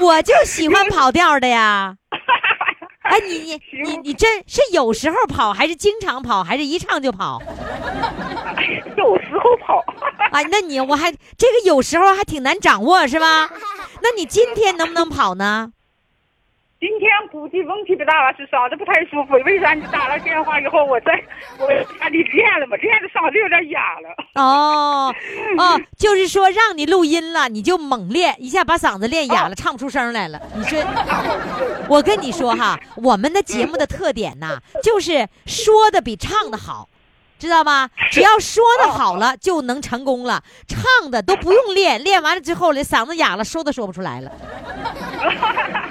[0.00, 1.96] 我就喜欢跑调的呀。
[3.04, 7.38] 哎，你你你你真是有时候跑，还是经常跑，还是一唱就跑？
[9.44, 9.84] 有时候跑。
[10.30, 13.50] 啊，那你我还这个有时候还挺难掌握是吧？
[14.02, 15.72] 那你今天能不能跑呢？
[16.80, 19.32] 今天估计问题不大了，是嗓子不太舒服。
[19.46, 21.12] 为啥你打了电话以后，我在
[21.58, 21.66] 我
[21.98, 24.14] 家里练了嘛，练的嗓子有点哑了。
[24.34, 25.14] 哦
[25.56, 30.38] 哦，就是说让你录音了，你就猛练，一下把嗓子练哑了，唱不出声来了。
[30.54, 30.78] 你说，
[31.88, 36.90] 我跟你说哈，我们的节目的特点呐，就是说的比唱的好。
[37.44, 37.88] 知道吗？
[38.10, 40.42] 只要说的好了，就能成功了。
[40.66, 44.32] 唱的都不用练，练完了之后，连嗓子哑了，说都说不出来了。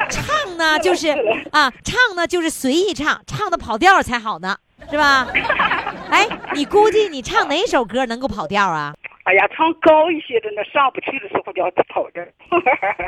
[0.10, 1.10] 唱呢， 就是
[1.52, 4.58] 啊，唱呢就是随意唱，唱的跑调才好呢，
[4.90, 5.28] 是吧？
[6.10, 8.94] 哎，你估计你唱哪首歌能够跑调啊？
[9.26, 12.24] 哎呀，唱高一些的那上不去的时候就要跑调。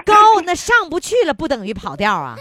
[0.06, 2.36] 高那上不去了，不等于跑调啊？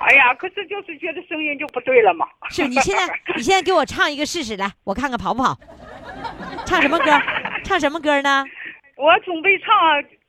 [0.00, 2.26] 哎呀，可是就是觉得声音就不对了嘛。
[2.48, 5.56] 是你现在 你现在给我唱一个试试来，我看看跑不跑？
[6.64, 7.10] 唱什么歌？
[7.64, 8.44] 唱什么歌呢？
[8.96, 9.68] 我准备唱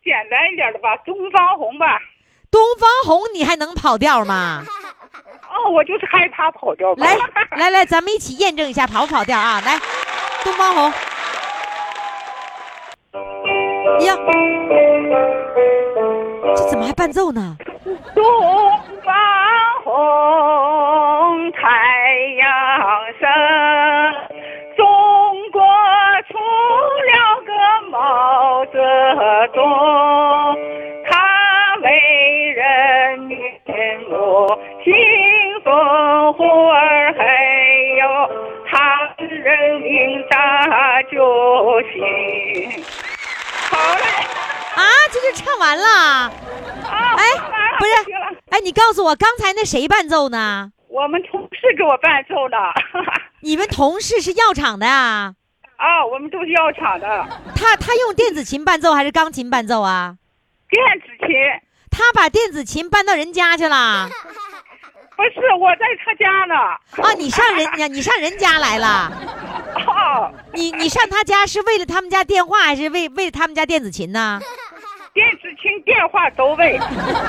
[0.04, 2.00] 简单一点的吧，东方红吧。
[2.52, 4.64] 东方红你还能跑调吗？
[5.50, 6.94] 哦，我就是害怕跑调。
[6.96, 7.16] 来
[7.58, 9.62] 来来，咱们一起验证一下跑不跑调啊！
[9.66, 9.80] 来，
[10.44, 10.94] 东方红。
[14.00, 14.16] 哎呀，
[16.56, 17.56] 这怎么还伴奏呢？
[18.16, 18.24] 东
[45.34, 45.86] 唱完了。
[45.86, 47.24] 啊，哎
[47.80, 47.92] 不是，
[48.52, 50.72] 哎，你告诉我，刚才那谁伴奏呢？
[50.88, 52.58] 我们同事给我伴奏的。
[53.42, 55.34] 你们同事是药厂的啊？
[55.78, 57.08] 啊，我们都是药厂的，
[57.56, 60.16] 他他用电子琴伴奏还是钢琴伴奏啊？
[60.70, 61.36] 电子琴。
[61.90, 64.08] 他把电子琴搬到人家去了
[65.18, 66.56] 不是我在他家呢。
[66.56, 67.14] 啊？
[67.18, 69.12] 你上人家你上人家来了？
[69.88, 74.40] 哦，你你上他家是为了他们家电话，还是为为了他们家电子琴呢？
[76.02, 76.80] 电话都喂。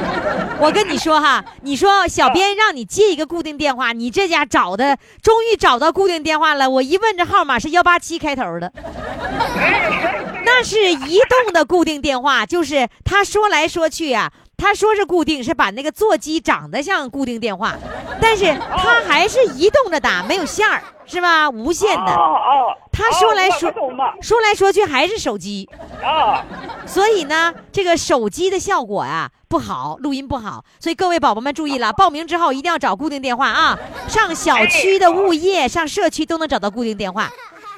[0.58, 6.70] 我跟你说哈，你说小编让你接一个固定电话，你这家找的终于找到固定电话了。
[6.70, 8.72] 我一问这号码是幺八七开头的，
[10.46, 17.74] 那是移动的固定电话，就是他说来说去呀、他说是固定，是把那个座机长得像固定电话，
[18.20, 18.44] 但是
[18.76, 21.50] 他还是移动着打，没有线儿，是吧？
[21.50, 22.12] 无线哦的。
[22.12, 23.72] 哦，他说来说。
[24.20, 25.68] 说来说去还是手机，
[26.00, 26.44] 啊，
[26.86, 30.64] 所以呢，这个手机的效果啊、不好，录音不好。
[30.78, 33.76] 所以各位宝宝们注意了，报名之后一定要找固定电话啊！
[34.06, 37.28] 上小区的物业、上社区都能找到固定电话。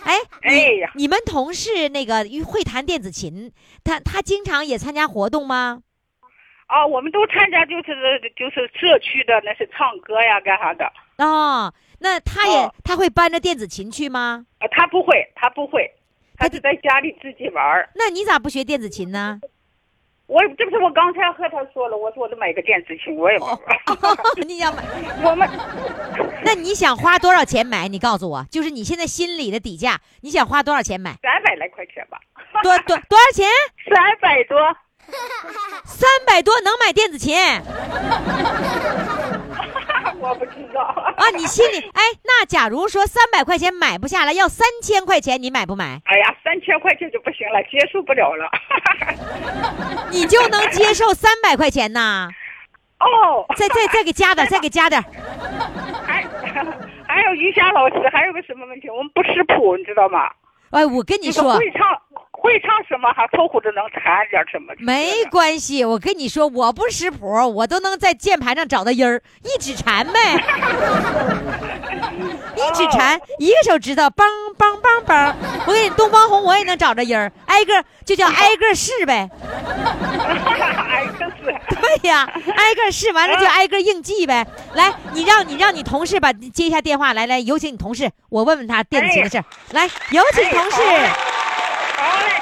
[0.04, 0.18] 哎，
[0.94, 3.50] 你们同事那个会弹电子琴，
[3.82, 5.78] 他他经常也参加活动吗？
[6.66, 7.94] 啊，我们都参加，就是
[8.36, 10.90] 就是社区的，那是唱歌呀，干啥的。
[11.18, 14.44] 哦，那他也、哦他会搬着电子琴去吗？
[14.58, 15.90] 啊，他不会，他不会，
[16.36, 17.88] 他就在家里自己玩儿。
[17.94, 19.40] 那你咋不学电子琴呢？
[20.26, 24.16] 我这不是我刚才和他说了，我说我得买个电子琴，我也不玩儿。
[24.48, 24.82] 你想买？
[25.22, 25.46] 我们
[26.42, 27.86] 那你想花多少钱买？
[27.88, 31.12] 你告诉我，就是你现在心里的底价，你想花多少钱买？
[31.22, 32.18] 三百来块钱吧，
[32.62, 33.46] 多多多少钱？
[33.94, 34.58] 三百多。
[35.84, 37.36] 三百多能买电子琴
[40.20, 41.30] 我不知道啊？
[41.36, 46.00] 你心里哎，那假如说三百块钱买不下来，要三千块钱，你买不买？
[46.06, 48.50] 哎呀，三千块钱就不行了，接受不了了。
[50.10, 52.28] 你就能接受三百块钱呐？
[53.00, 55.02] 哦，再再再给加点，再给加点。
[56.06, 56.24] 还
[57.06, 58.88] 还有瑜伽老师，还有个什么问题？
[58.88, 60.30] 我们不识谱，你知道吗？
[60.70, 61.86] 哎，我跟你说，会唱
[62.44, 64.74] 会唱什么，还凑合着能弹点什么。
[64.78, 70.34] 没关系，我跟你说，我不识谱，我都能在键盘上找到音儿，一指禅呗，
[72.54, 74.26] 一指禅，一个手指头，梆
[74.58, 75.32] 梆梆梆。
[75.66, 79.26] 我给你东方红，我也能找着音儿，挨个就叫 挨个试呗。
[79.40, 81.34] 挨个试。
[81.80, 84.46] 对呀，挨个试完了就挨个应记呗。
[84.74, 89.44] 来，你让你让你同事把接一下电话，来来，有请你同事，我问问他电子琴的事儿。
[89.70, 90.76] 来，有请同事。
[92.04, 92.32] 好嘞，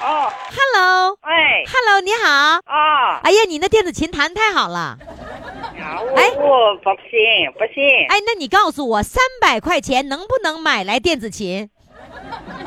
[0.00, 2.60] 哦，Hello，Hello，哎，你好。
[2.64, 4.96] 啊，哎呀，你那电子琴弹太好了。
[6.16, 11.68] 哎我不行不行，哎，那你告诉我，三百块钱能不能买来电子琴？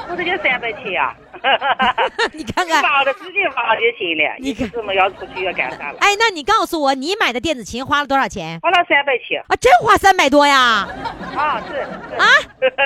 [0.09, 1.15] 我这就三百七呀。
[2.33, 5.97] 你看看，放着自己发就行了，你看你怎么要出去要干啥了？
[5.99, 8.59] 哎，那你告诉我，你买的电子琴花了多少钱？
[8.61, 10.87] 花了三百七啊，真花三百多呀？
[11.35, 11.79] 啊，是
[12.17, 12.25] 啊，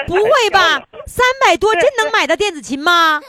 [0.07, 0.81] 不会吧？
[1.05, 3.21] 三百多真能买到电子琴吗？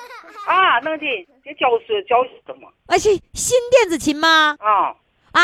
[0.48, 1.04] 啊，能的，
[1.44, 2.68] 这教室教室的嘛。
[2.86, 4.56] 啊，是新电子琴吗？
[4.58, 4.96] 啊，
[5.32, 5.42] 啊，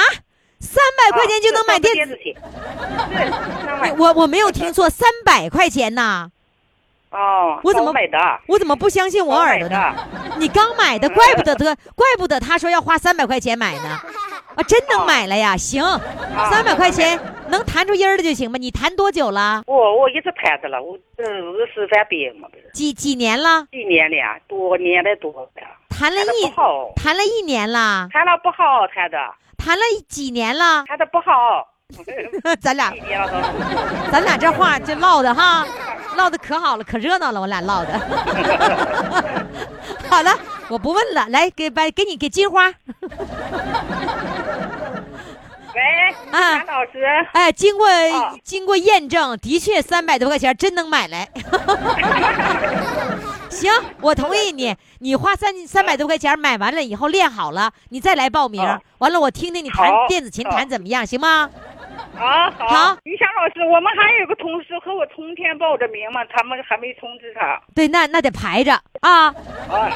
[0.60, 2.18] 三百块钱就能买电子？
[2.22, 2.34] 琴？
[3.98, 6.30] 我我没有听错， 三百块钱呐？
[7.10, 8.18] 哦，我怎么买的？
[8.48, 9.68] 我怎么不相信我耳朵？
[9.68, 9.94] 呢？
[10.38, 14.00] 你刚买的， 怪不得他，怪不得他说要花三百块钱买呢。
[14.56, 15.56] 啊，真能买了呀！
[15.56, 15.82] 行，
[16.50, 18.58] 三百块钱能弹出音儿的就行吧？
[18.58, 19.62] 你弹多久了？
[19.66, 23.66] 我我一直弹着了，我这我师范毕业嘛，不是几几年了？
[23.72, 24.38] 几年了呀？
[24.46, 25.48] 多年了多了，
[25.90, 29.18] 弹了一好，弹了一年了，弹了不好，弹的
[29.56, 30.84] 弹了几年了？
[30.86, 31.66] 弹的不好，
[32.60, 32.92] 咱俩。
[34.10, 35.66] 咱俩这话就唠的哈，
[36.16, 37.98] 唠的可好了，可热闹了，我俩唠的。
[40.08, 40.30] 好了，
[40.68, 42.72] 我不问了，来给把给你给金花。
[45.74, 45.80] 喂，
[46.30, 51.28] 啊老师，哎，经过、啊经过验证，的确三百多块钱真能买来。
[53.50, 54.76] 行，我同意你。
[55.00, 58.64] 你花三三百多块钱买完了以后练好了，你再来报名。
[58.64, 61.50] 好完了，我听听你弹电子琴弹怎么样，行吗？
[62.18, 62.66] 啊，好。
[62.66, 67.60] 好于霞老师，我们还有个同事和我同天报的名嘛，他们还没通知他。
[67.74, 69.26] 对，那那得排着啊。
[69.26, 69.34] 啊，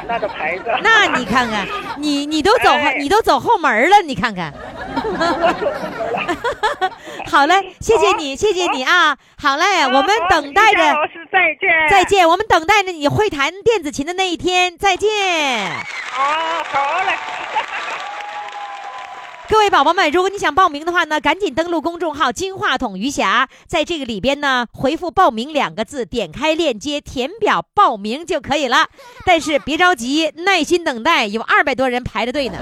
[0.09, 0.79] 那得排着。
[0.83, 1.67] 那你看看，
[1.99, 4.53] 你你都走你都走后门了，你看看。
[7.31, 9.17] 好嘞，谢谢你，谢谢你啊！
[9.39, 11.89] 好嘞，我们等待着老师再见。
[11.89, 12.05] 再。
[12.09, 15.11] 见，我们等待着你会弹电子琴的那一天，再见。
[15.67, 17.13] 啊，好嘞。
[19.51, 28.89] 各位宝宝们，如果你想报名的话呢，赶紧登录公众号“金话筒余霞”，在这个里边呢，回复“报名”两个字，点开链接填表报名就可以了。
[29.25, 32.59] 但是别着急，耐心等待，有二百多人排着队呢。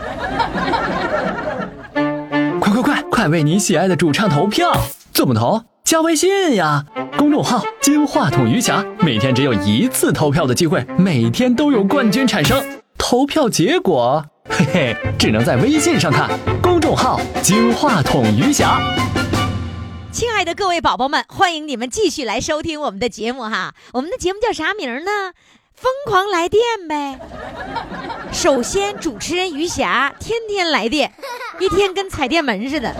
[2.60, 4.72] 快快快，快为你喜爱的主唱投票！
[5.12, 5.62] 怎么投？
[5.82, 6.84] 加微信呀，
[7.16, 12.64] 公众号“金话筒余霞”，每天只有一次投票的机会，每天都有冠军产生。
[12.96, 16.30] 投票结果，嘿嘿，只能在微信上看。
[16.62, 18.80] 公众号“金话筒余霞”。
[20.12, 23.74] 亲爱的各位宝宝们，欢迎你们继续来收听我们的节目哈。
[23.92, 25.32] 我们的节目叫啥名呢？
[25.74, 27.18] 疯狂来电呗。
[28.32, 31.12] 首先，主持人余霞天天来电，
[31.60, 32.94] 一天跟踩电门似的。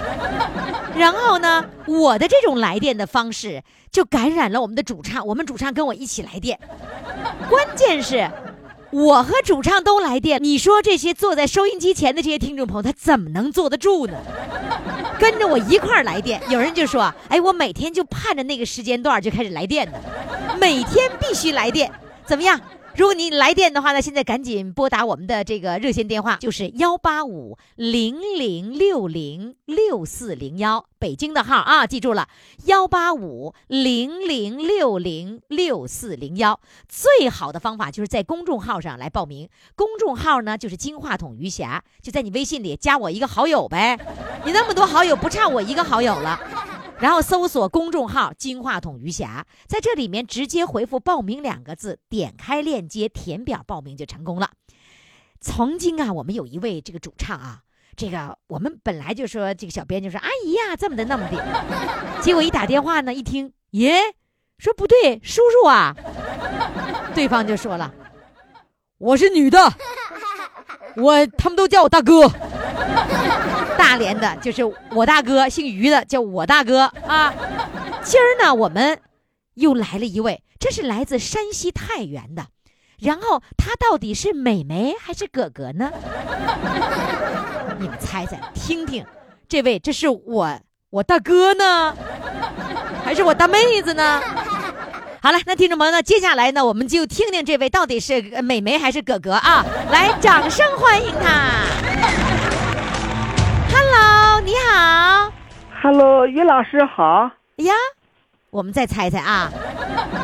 [0.95, 6.59] 然后呢，我的这种来电的方式就感染了我们的主唱，我们主唱跟我一起来电。
[7.49, 8.31] 关键是，
[8.97, 14.15] 我和主唱都来电，你说这些坐在收音机前的这些听众朋友，他怎么能坐得住呢？
[15.21, 19.99] 跟着我一块儿来电，有人就说：“哎，我每天就盼着那个时间段就开始来电呢，
[20.59, 21.93] 每天必须来电，
[22.25, 22.59] 怎么样？”
[22.97, 32.27] 如果你来电的话呢，现在赶紧拨打我们的这个热线电话，就是幺八五零零六零六四零幺，北京的号啊，记住了，
[32.65, 36.59] 幺八五零零六零六四零幺。
[36.89, 43.99] 最好的方法就是在公众号上来报名，公众号呢就是金话筒余霞，就在你微信里加我一个好友呗，
[44.47, 46.41] 你那么多好友不差我一个好友了。
[46.99, 54.51] 然后搜索公众号“金话筒余霞”，在这里面直接回复“报名”两个字，点开链接填表报名就成功了。
[55.41, 57.61] 曾经啊，我们有一位这个主唱啊，
[57.95, 64.01] 这个我们本来就说这个小编就说阿姨呀这么的那么的，结果一打电话呢，一听耶，
[64.59, 65.95] 说不对，叔叔啊，
[67.15, 67.93] 对方就说了，
[68.97, 69.59] 我是女的，
[70.97, 72.31] 我他们都叫我大哥。
[73.79, 77.33] 大连的，就是我大哥，姓于的叫我大哥啊。
[78.03, 78.99] 今儿呢，我们
[79.55, 82.47] 又来了一位，这是来自山西太原的。
[82.99, 85.91] 然后他到底是美眉还是哥哥呢？
[87.79, 89.05] 你们猜猜，听听，
[89.49, 90.59] 这位这是我
[90.91, 91.95] 我大哥呢，
[93.05, 94.23] 还是我大妹子呢？
[95.27, 99.67] 好了，那听众朋友呢，接下来呢，我们就听听这位到底是呃美眉还是哥哥啊！
[99.91, 101.65] 来，掌声欢迎他。
[103.75, 105.33] Hello，你好。
[105.83, 107.29] Hello，于老师好。
[107.57, 107.75] 呀，
[108.51, 109.51] 我们再猜猜啊。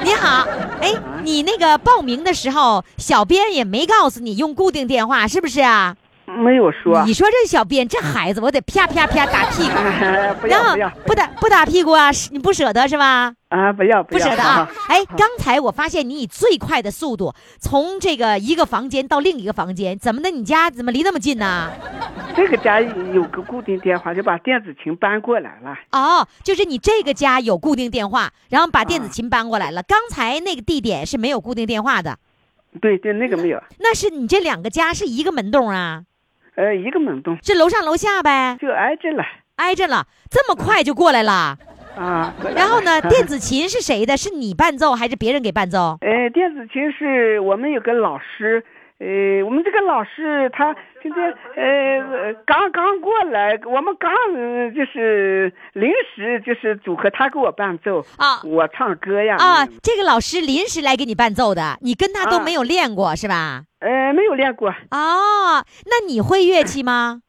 [0.04, 0.46] 你好，
[0.80, 0.94] 哎，
[1.24, 5.96] 你那个报名的时候，小编也没告诉你用固定电话，是不是啊？
[6.38, 7.04] 没有说。
[7.04, 9.74] 你说这小编这孩子，我得啪啪啪打屁股，
[10.40, 12.10] 不要不要不打不打屁股啊？
[12.30, 13.34] 你不舍得是吧？
[13.48, 13.70] 啊！
[13.70, 14.66] 不要要不舍得啊！
[14.88, 20.30] 哎，刚才我发现你以最快的速度从这个一个房间到另一个房间，怎么的？
[20.30, 21.70] 你家怎么离那么近呢？
[22.34, 25.76] 这个家有个固定电话，就把电子琴搬过来了。
[25.90, 29.82] 哦，就是你这个家有固定电话，然后把电子琴搬过来了。
[29.82, 32.16] 刚才那个地点是没有固定电话的，
[32.80, 33.62] 对对，那个没有。
[33.80, 36.04] 那是你这两个家是一个门洞啊？
[36.54, 38.56] 呃，一个门洞，这楼上楼下呗？
[38.60, 39.24] 就挨着了。
[39.56, 41.56] 挨着了，这么快就过来了？
[41.96, 42.34] 啊。
[42.56, 44.16] 然后呢， 电子琴是谁的？
[44.16, 45.98] 是你伴奏还是别人给伴奏？
[46.00, 48.64] 呃，电子琴是我们有个老师，
[49.02, 50.72] 呃，我们这个老师他
[51.02, 63.64] 今天呃刚刚过来，我们刚呃就是临时就是组合他给我伴奏啊，我唱歌呀啊，这个老师临时来给你伴奏的，你跟他都啊没有练过、是吧？
[63.80, 64.68] 呃，没有练过。
[64.68, 67.22] 哦，那你会乐器吗？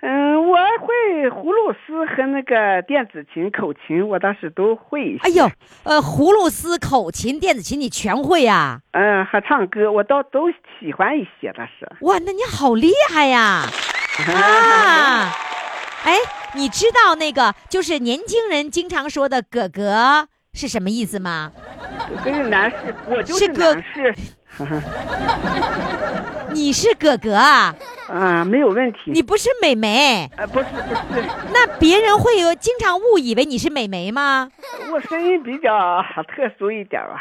[0.00, 5.20] 嗯，我会葫芦丝和那个电子琴、口琴，我倒是都会一些。
[5.22, 5.50] 哎呦，
[5.84, 11.88] 呃，葫芦丝、口琴、电子琴你全会呀、嗯，还唱歌，我倒都喜欢一些，倒是。
[12.00, 13.64] 哇，那你好厉害呀！
[14.28, 15.32] 啊，
[16.04, 16.14] 哎，
[16.54, 21.52] 你知道那个就是年轻人经常说的“哥哥”是什么意思吗？
[22.22, 24.14] 这是男士，我就是哥男士。
[26.52, 27.74] 你是哥哥啊？
[28.08, 28.98] 啊，没有问题。
[29.06, 30.30] 你不是美眉？
[30.36, 30.66] 呃，不是
[31.10, 34.48] 不是，那别人会有经常误以为你是美眉吗？
[34.92, 37.20] 我声音比较特殊一点吧。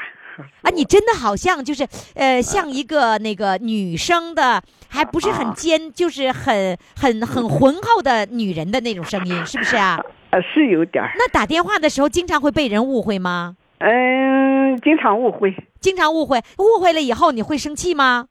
[0.62, 10.00] 啊，你真的好像就是呃，像一个那个女生的，还不是很尖，就是很很很浑厚的女人的那种声音，是不是啊？
[10.30, 11.12] 呃，是有点儿。
[11.18, 13.56] 那打电话的时候，经常会被人误会吗？
[13.80, 15.56] 嗯，经常误会。
[15.86, 18.26] 经常误会，误会了以后你会生气吗？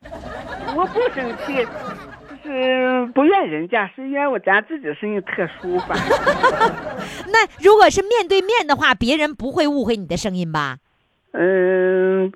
[0.75, 1.65] 我不生气，
[2.45, 5.95] 就是不怨人家，是怨我咱自己声音特殊吧。
[7.31, 10.79] 那如果是面对面的话，别人不会误会你的声音吧？
[11.31, 12.33] 嗯，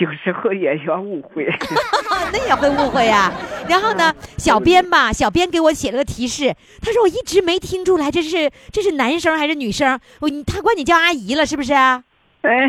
[0.00, 1.46] 有时候也要误会。
[2.32, 3.32] 那也会误会呀、
[3.68, 6.52] 然后呢，小编吧，小编给我写了个提示，
[6.82, 11.72] 他说我一直没听出来这是这是男生还是女生，我他管你叫阿姨了是不是？
[12.42, 12.66] 哎，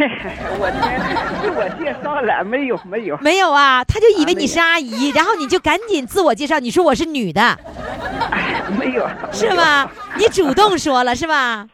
[0.59, 0.99] 我天，
[1.41, 2.78] 自我介绍了没有？
[2.84, 7.57] 没有，没有啊，他就以为你是阿姨，然后你就赶紧自我介绍，你说我是女的，
[8.78, 9.89] 没有，是吗？
[10.19, 11.67] 你主动说了是吧？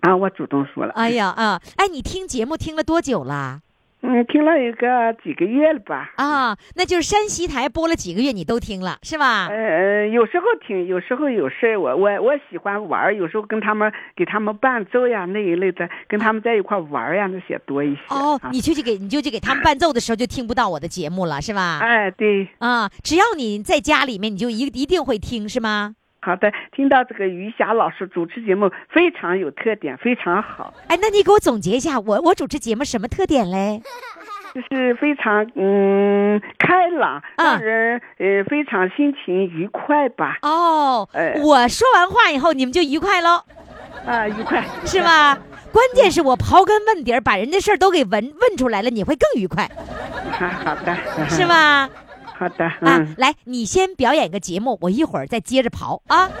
[0.00, 0.92] 啊，我主动说了。
[0.94, 3.60] 哎呀啊，哎，你听节目听了多久了？
[4.00, 6.12] 嗯，听了有个几个月了吧？
[6.16, 9.48] 啊，那就是山西台播了几个月，你都听了是吧？
[9.48, 18.00] 呃，有时候听，有时候有事儿我我我喜欢玩，有时候跟他们给他们伴奏呀那一类的，跟他们在一块玩呀那些多一些。
[18.08, 21.80] 哦，啊你就去给你就去给他们伴奏的时候就听不到我的节目了是吧？
[21.82, 25.96] 哎，对，啊，只要你在家里面，你就一一定会听是吗？
[26.20, 33.80] 好的，听到这个于霞老师主持节目非常有特点，非常好，哎，那你给我总结一下，我我主持节目什么特点嘞？
[34.54, 40.38] 就是非常嗯开朗，啊让人呃非常心情愉快吧。
[40.42, 43.42] 哦，哎我说完话以后，你们就愉快喽，
[44.06, 45.00] 啊，愉快是？
[45.02, 45.38] 吧？
[45.70, 48.10] 关键是我刨根问底儿，把人的事儿都给问
[48.40, 49.70] 问出来了，你会更愉快，
[50.32, 50.96] 好 好的，
[51.28, 51.46] 是？
[51.46, 51.88] 吧？
[52.38, 56.30] 好的，啊嗯，，来，你先表演个节目，我一会儿再接着刨啊。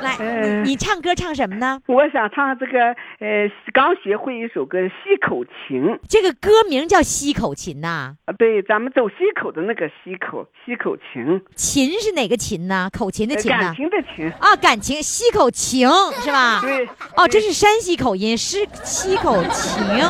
[0.00, 1.80] 来，嗯你你唱歌唱什么呢？
[1.86, 2.78] 我想唱这个
[3.18, 5.82] 呃，刚学会一首歌《西口琴》。
[6.08, 12.88] 这个歌名叫西口琴呐、啊，对，咱们走西口的那个西口，西口琴，琴是哪个琴呢？
[12.96, 13.74] 口琴的呃琴呢感？
[13.74, 14.30] 情的情。
[14.38, 15.90] 啊，感情西口情
[16.22, 16.60] 是吧？
[16.62, 16.86] 对，
[17.16, 20.00] 哦，这是山西口音，是西口情。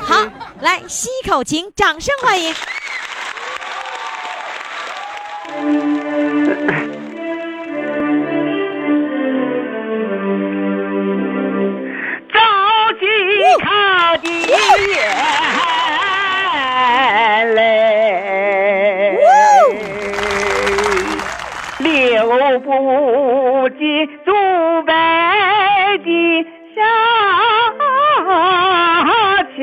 [0.00, 0.26] 好，
[0.62, 2.52] 来西口琴，掌声欢迎。
[5.48, 5.54] 着
[13.00, 13.02] 急
[13.64, 13.68] 靠
[14.18, 14.26] 的
[14.88, 14.92] 眼
[17.54, 17.58] 泪，
[21.78, 21.88] 流
[22.60, 22.66] 不
[23.70, 23.80] 及
[24.26, 24.28] 祖
[24.84, 24.92] 辈
[26.04, 26.06] 的
[26.76, 26.78] 小
[29.56, 29.58] 钱。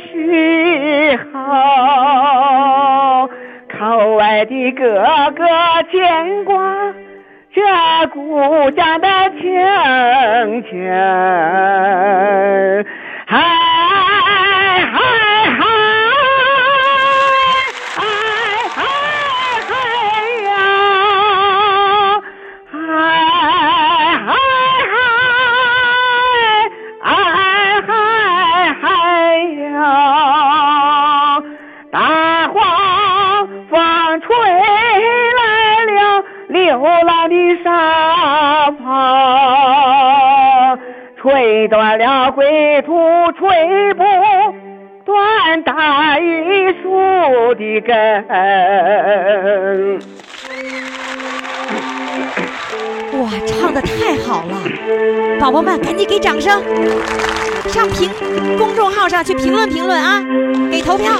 [0.00, 3.28] 时候，
[3.78, 4.82] 口外的哥
[5.36, 5.44] 哥
[5.90, 6.54] 牵挂
[7.52, 7.60] 着
[8.12, 8.40] 故
[8.76, 9.08] 乡的
[9.40, 9.42] 情
[10.68, 10.70] 情。
[41.70, 42.92] 断了归途，
[43.38, 44.02] 吹不
[45.04, 47.96] 断大榆树的根。
[53.20, 54.56] 哇，唱的太好了，
[55.38, 56.60] 宝宝们赶紧给掌声，
[57.68, 58.10] 上评
[58.58, 60.20] 公众号上去评论评论啊，
[60.72, 61.12] 给投票。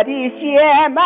[0.00, 1.02] 我的血脉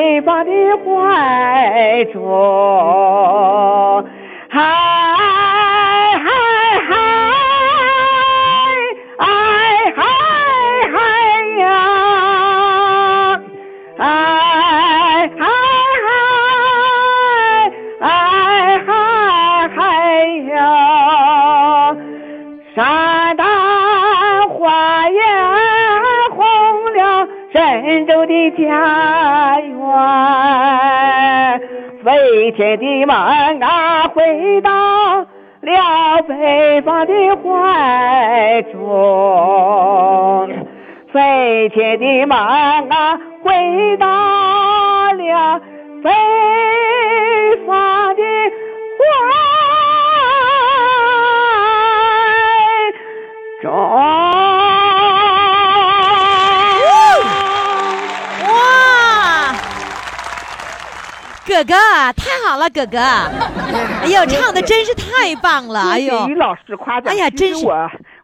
[0.00, 2.79] 了北方的怀中。
[32.60, 40.48] 天的梦啊，回到了北方的怀中。
[41.10, 45.58] 飞天的梦啊，回到了
[46.02, 46.10] 北
[61.60, 61.74] 哥哥
[62.14, 62.98] 太好了，哥哥！
[62.98, 65.90] 哎呦，唱的真是太棒了！
[65.90, 67.12] 哎呦，于老师夸奖。
[67.12, 67.74] 哎呀，真是我，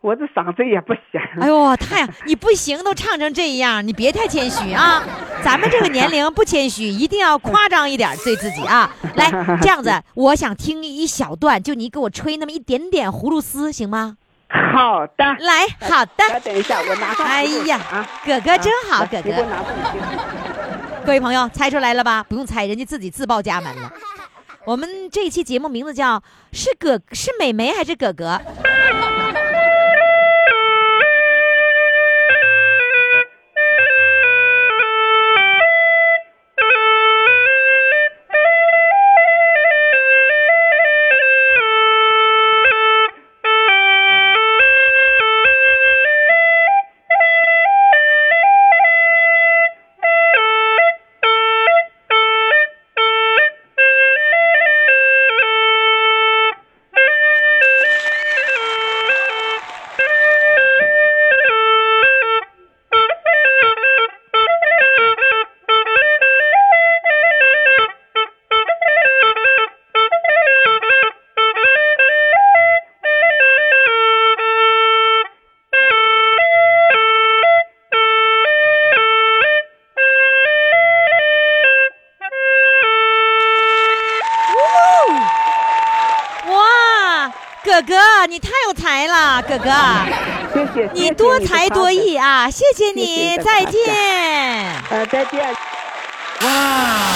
[0.00, 1.20] 我这嗓子也不行。
[1.42, 5.02] 哎呦，太你不行，都唱成这样，你别太谦虚啊！
[5.44, 8.90] 咱们这个年龄不谦虚，一定要夸张一点对自己啊！
[9.16, 9.30] 来，
[9.60, 14.16] 这样子，我想听一小段，就你给我吹那么一点点葫芦丝，行吗？
[14.48, 16.40] 好的，来，好的。
[16.42, 17.26] 等一下，我拿上。
[17.26, 17.78] 哎呀，
[18.24, 19.30] 哥哥真好，哥哥。
[21.06, 22.24] 各位朋友，猜出来了吧？
[22.24, 23.92] 不用猜，人家自己自报家门了。
[24.66, 26.20] 我们这一期节目名字叫
[26.52, 28.40] 是哥是美眉还是哥哥？
[89.58, 89.70] 哥哥，
[90.52, 92.50] 谢谢，你多才多艺啊！
[92.50, 93.94] 谢谢你，谢谢再见。
[94.90, 95.56] 呃，再见。
[96.42, 97.12] 哇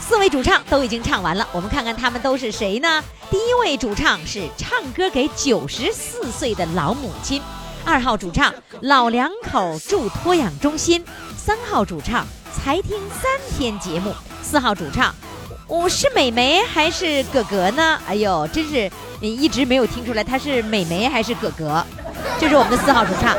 [0.00, 3.02] 四位主唱都已经唱完了，我们看看他们都是谁呢？
[3.30, 7.40] 第一位主唱是唱歌给九十四岁的老母亲，
[7.84, 8.52] 二号主唱
[8.82, 11.02] 老两口住托养中心，
[11.36, 15.14] 三号主唱才听三天节目，四号主唱。
[15.68, 18.00] 我、是美眉还是哥哥呢？
[18.06, 18.90] 哎呦，真是
[19.20, 21.84] 你一直没有听出来他是美眉还是哥哥，
[22.40, 23.36] 这是我们的四号主唱。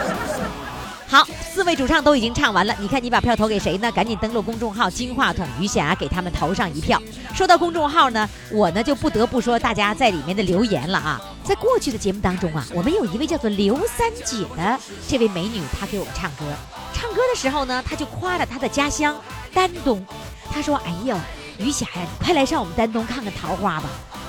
[1.07, 3.91] 好，四位主唱都已经唱完了，你看你把票投给谁呢？
[3.91, 7.01] 赶紧登录公众号“金话筒余霞”，给他们投上一票。
[7.33, 11.19] 说到公众号呢，我呢就不得不说大家在里面的留言了啊。
[11.43, 16.45] 在过去的节目当中啊，我们有一位叫做刘三姐的这位美女，她给我们唱歌。
[16.93, 19.19] 唱歌的时候呢，她就夸了她的家乡
[19.51, 20.05] 丹东，
[20.53, 21.17] 她说：“哎呦，
[21.59, 23.83] 余霞呀，快来上我们丹东看看桃花吧。”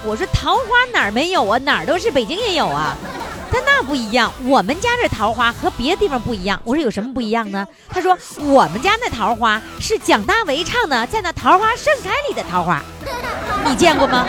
[0.05, 0.63] 我说：“桃花
[0.93, 1.59] 哪儿没有啊？
[1.59, 2.97] 哪儿都是，北京也有啊。”
[3.53, 6.61] 但那不一样，我们家这桃花和别的地方不一样。
[6.65, 7.67] 我说有什么不一样呢？
[7.89, 12.81] 他说我们家那桃花是蒋大为唱的《在那桃花盛开》里的桃花，
[13.65, 14.25] 你见过吗？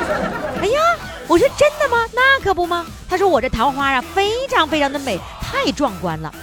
[0.59, 0.79] 哎呀，
[1.27, 2.03] 我说真的吗？
[2.13, 2.85] 那可不吗？
[3.07, 6.33] 他说我这桃花啊，非常非常的美，太壮观了。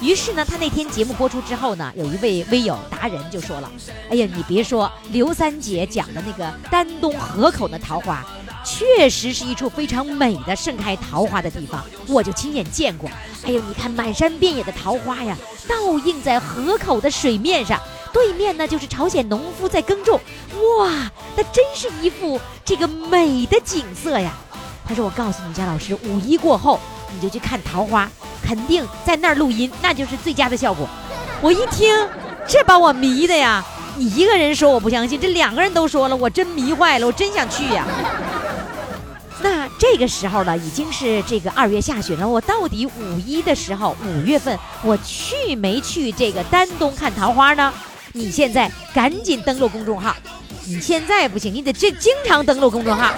[0.00, 3.70] 于是呢，他那天节目播出之后呢，有一位微友达人就说了
[4.08, 8.24] ：“哎呀，你别说，刘三姐讲的那个丹东河口的桃花，
[8.64, 13.10] 确实是一处非常美的盛开桃花的地方，我就亲眼见过。
[13.42, 15.36] 哎呦，你看满山遍野的桃花呀，
[15.68, 17.80] 倒映在河口的水面上，
[18.12, 20.20] 对面呢就是朝鲜农夫在耕种，
[20.78, 24.32] 哇，那真是一幅这个美的景色呀。”
[24.86, 26.78] 他说：“我告诉你，家老师，五一过后
[27.14, 28.10] 你就去看桃花，
[28.42, 30.88] 肯定在那儿录音，那就是最佳的效果。
[31.40, 31.94] ”我一听，
[32.46, 33.64] 这把我迷的呀！
[33.96, 37.84] 你一个人说我不相信，这两个人都说了，我真迷坏了，我真想去呀。
[39.40, 47.72] 那这个时候了，已经是这个二月下旬了，我到底五一的时候，五月份我去没去这个丹东看桃花呢？
[48.12, 50.16] 你现在赶紧登录公众号，
[50.68, 53.10] 你现在不行，你得这经常登录公众号，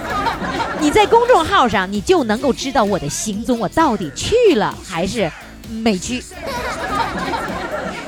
[0.79, 5.29] 你在公众号上，你就能够知道我的行踪，我到底去了还是
[5.69, 6.23] 没去。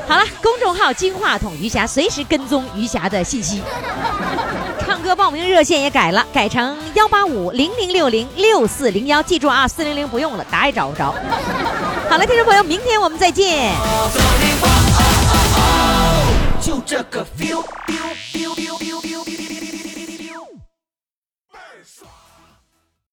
[0.07, 3.61] 好了，公众号“金话筒余霞”，随时跟踪余霞的信息。
[4.85, 11.13] 唱歌报名热线也改了，改成幺八五零零六零六四零幺，记住啊，四零零不用了，打也找不着。
[12.09, 13.73] 好了，听众朋友，明天我们再见。
[16.61, 17.61] 就这个 feel。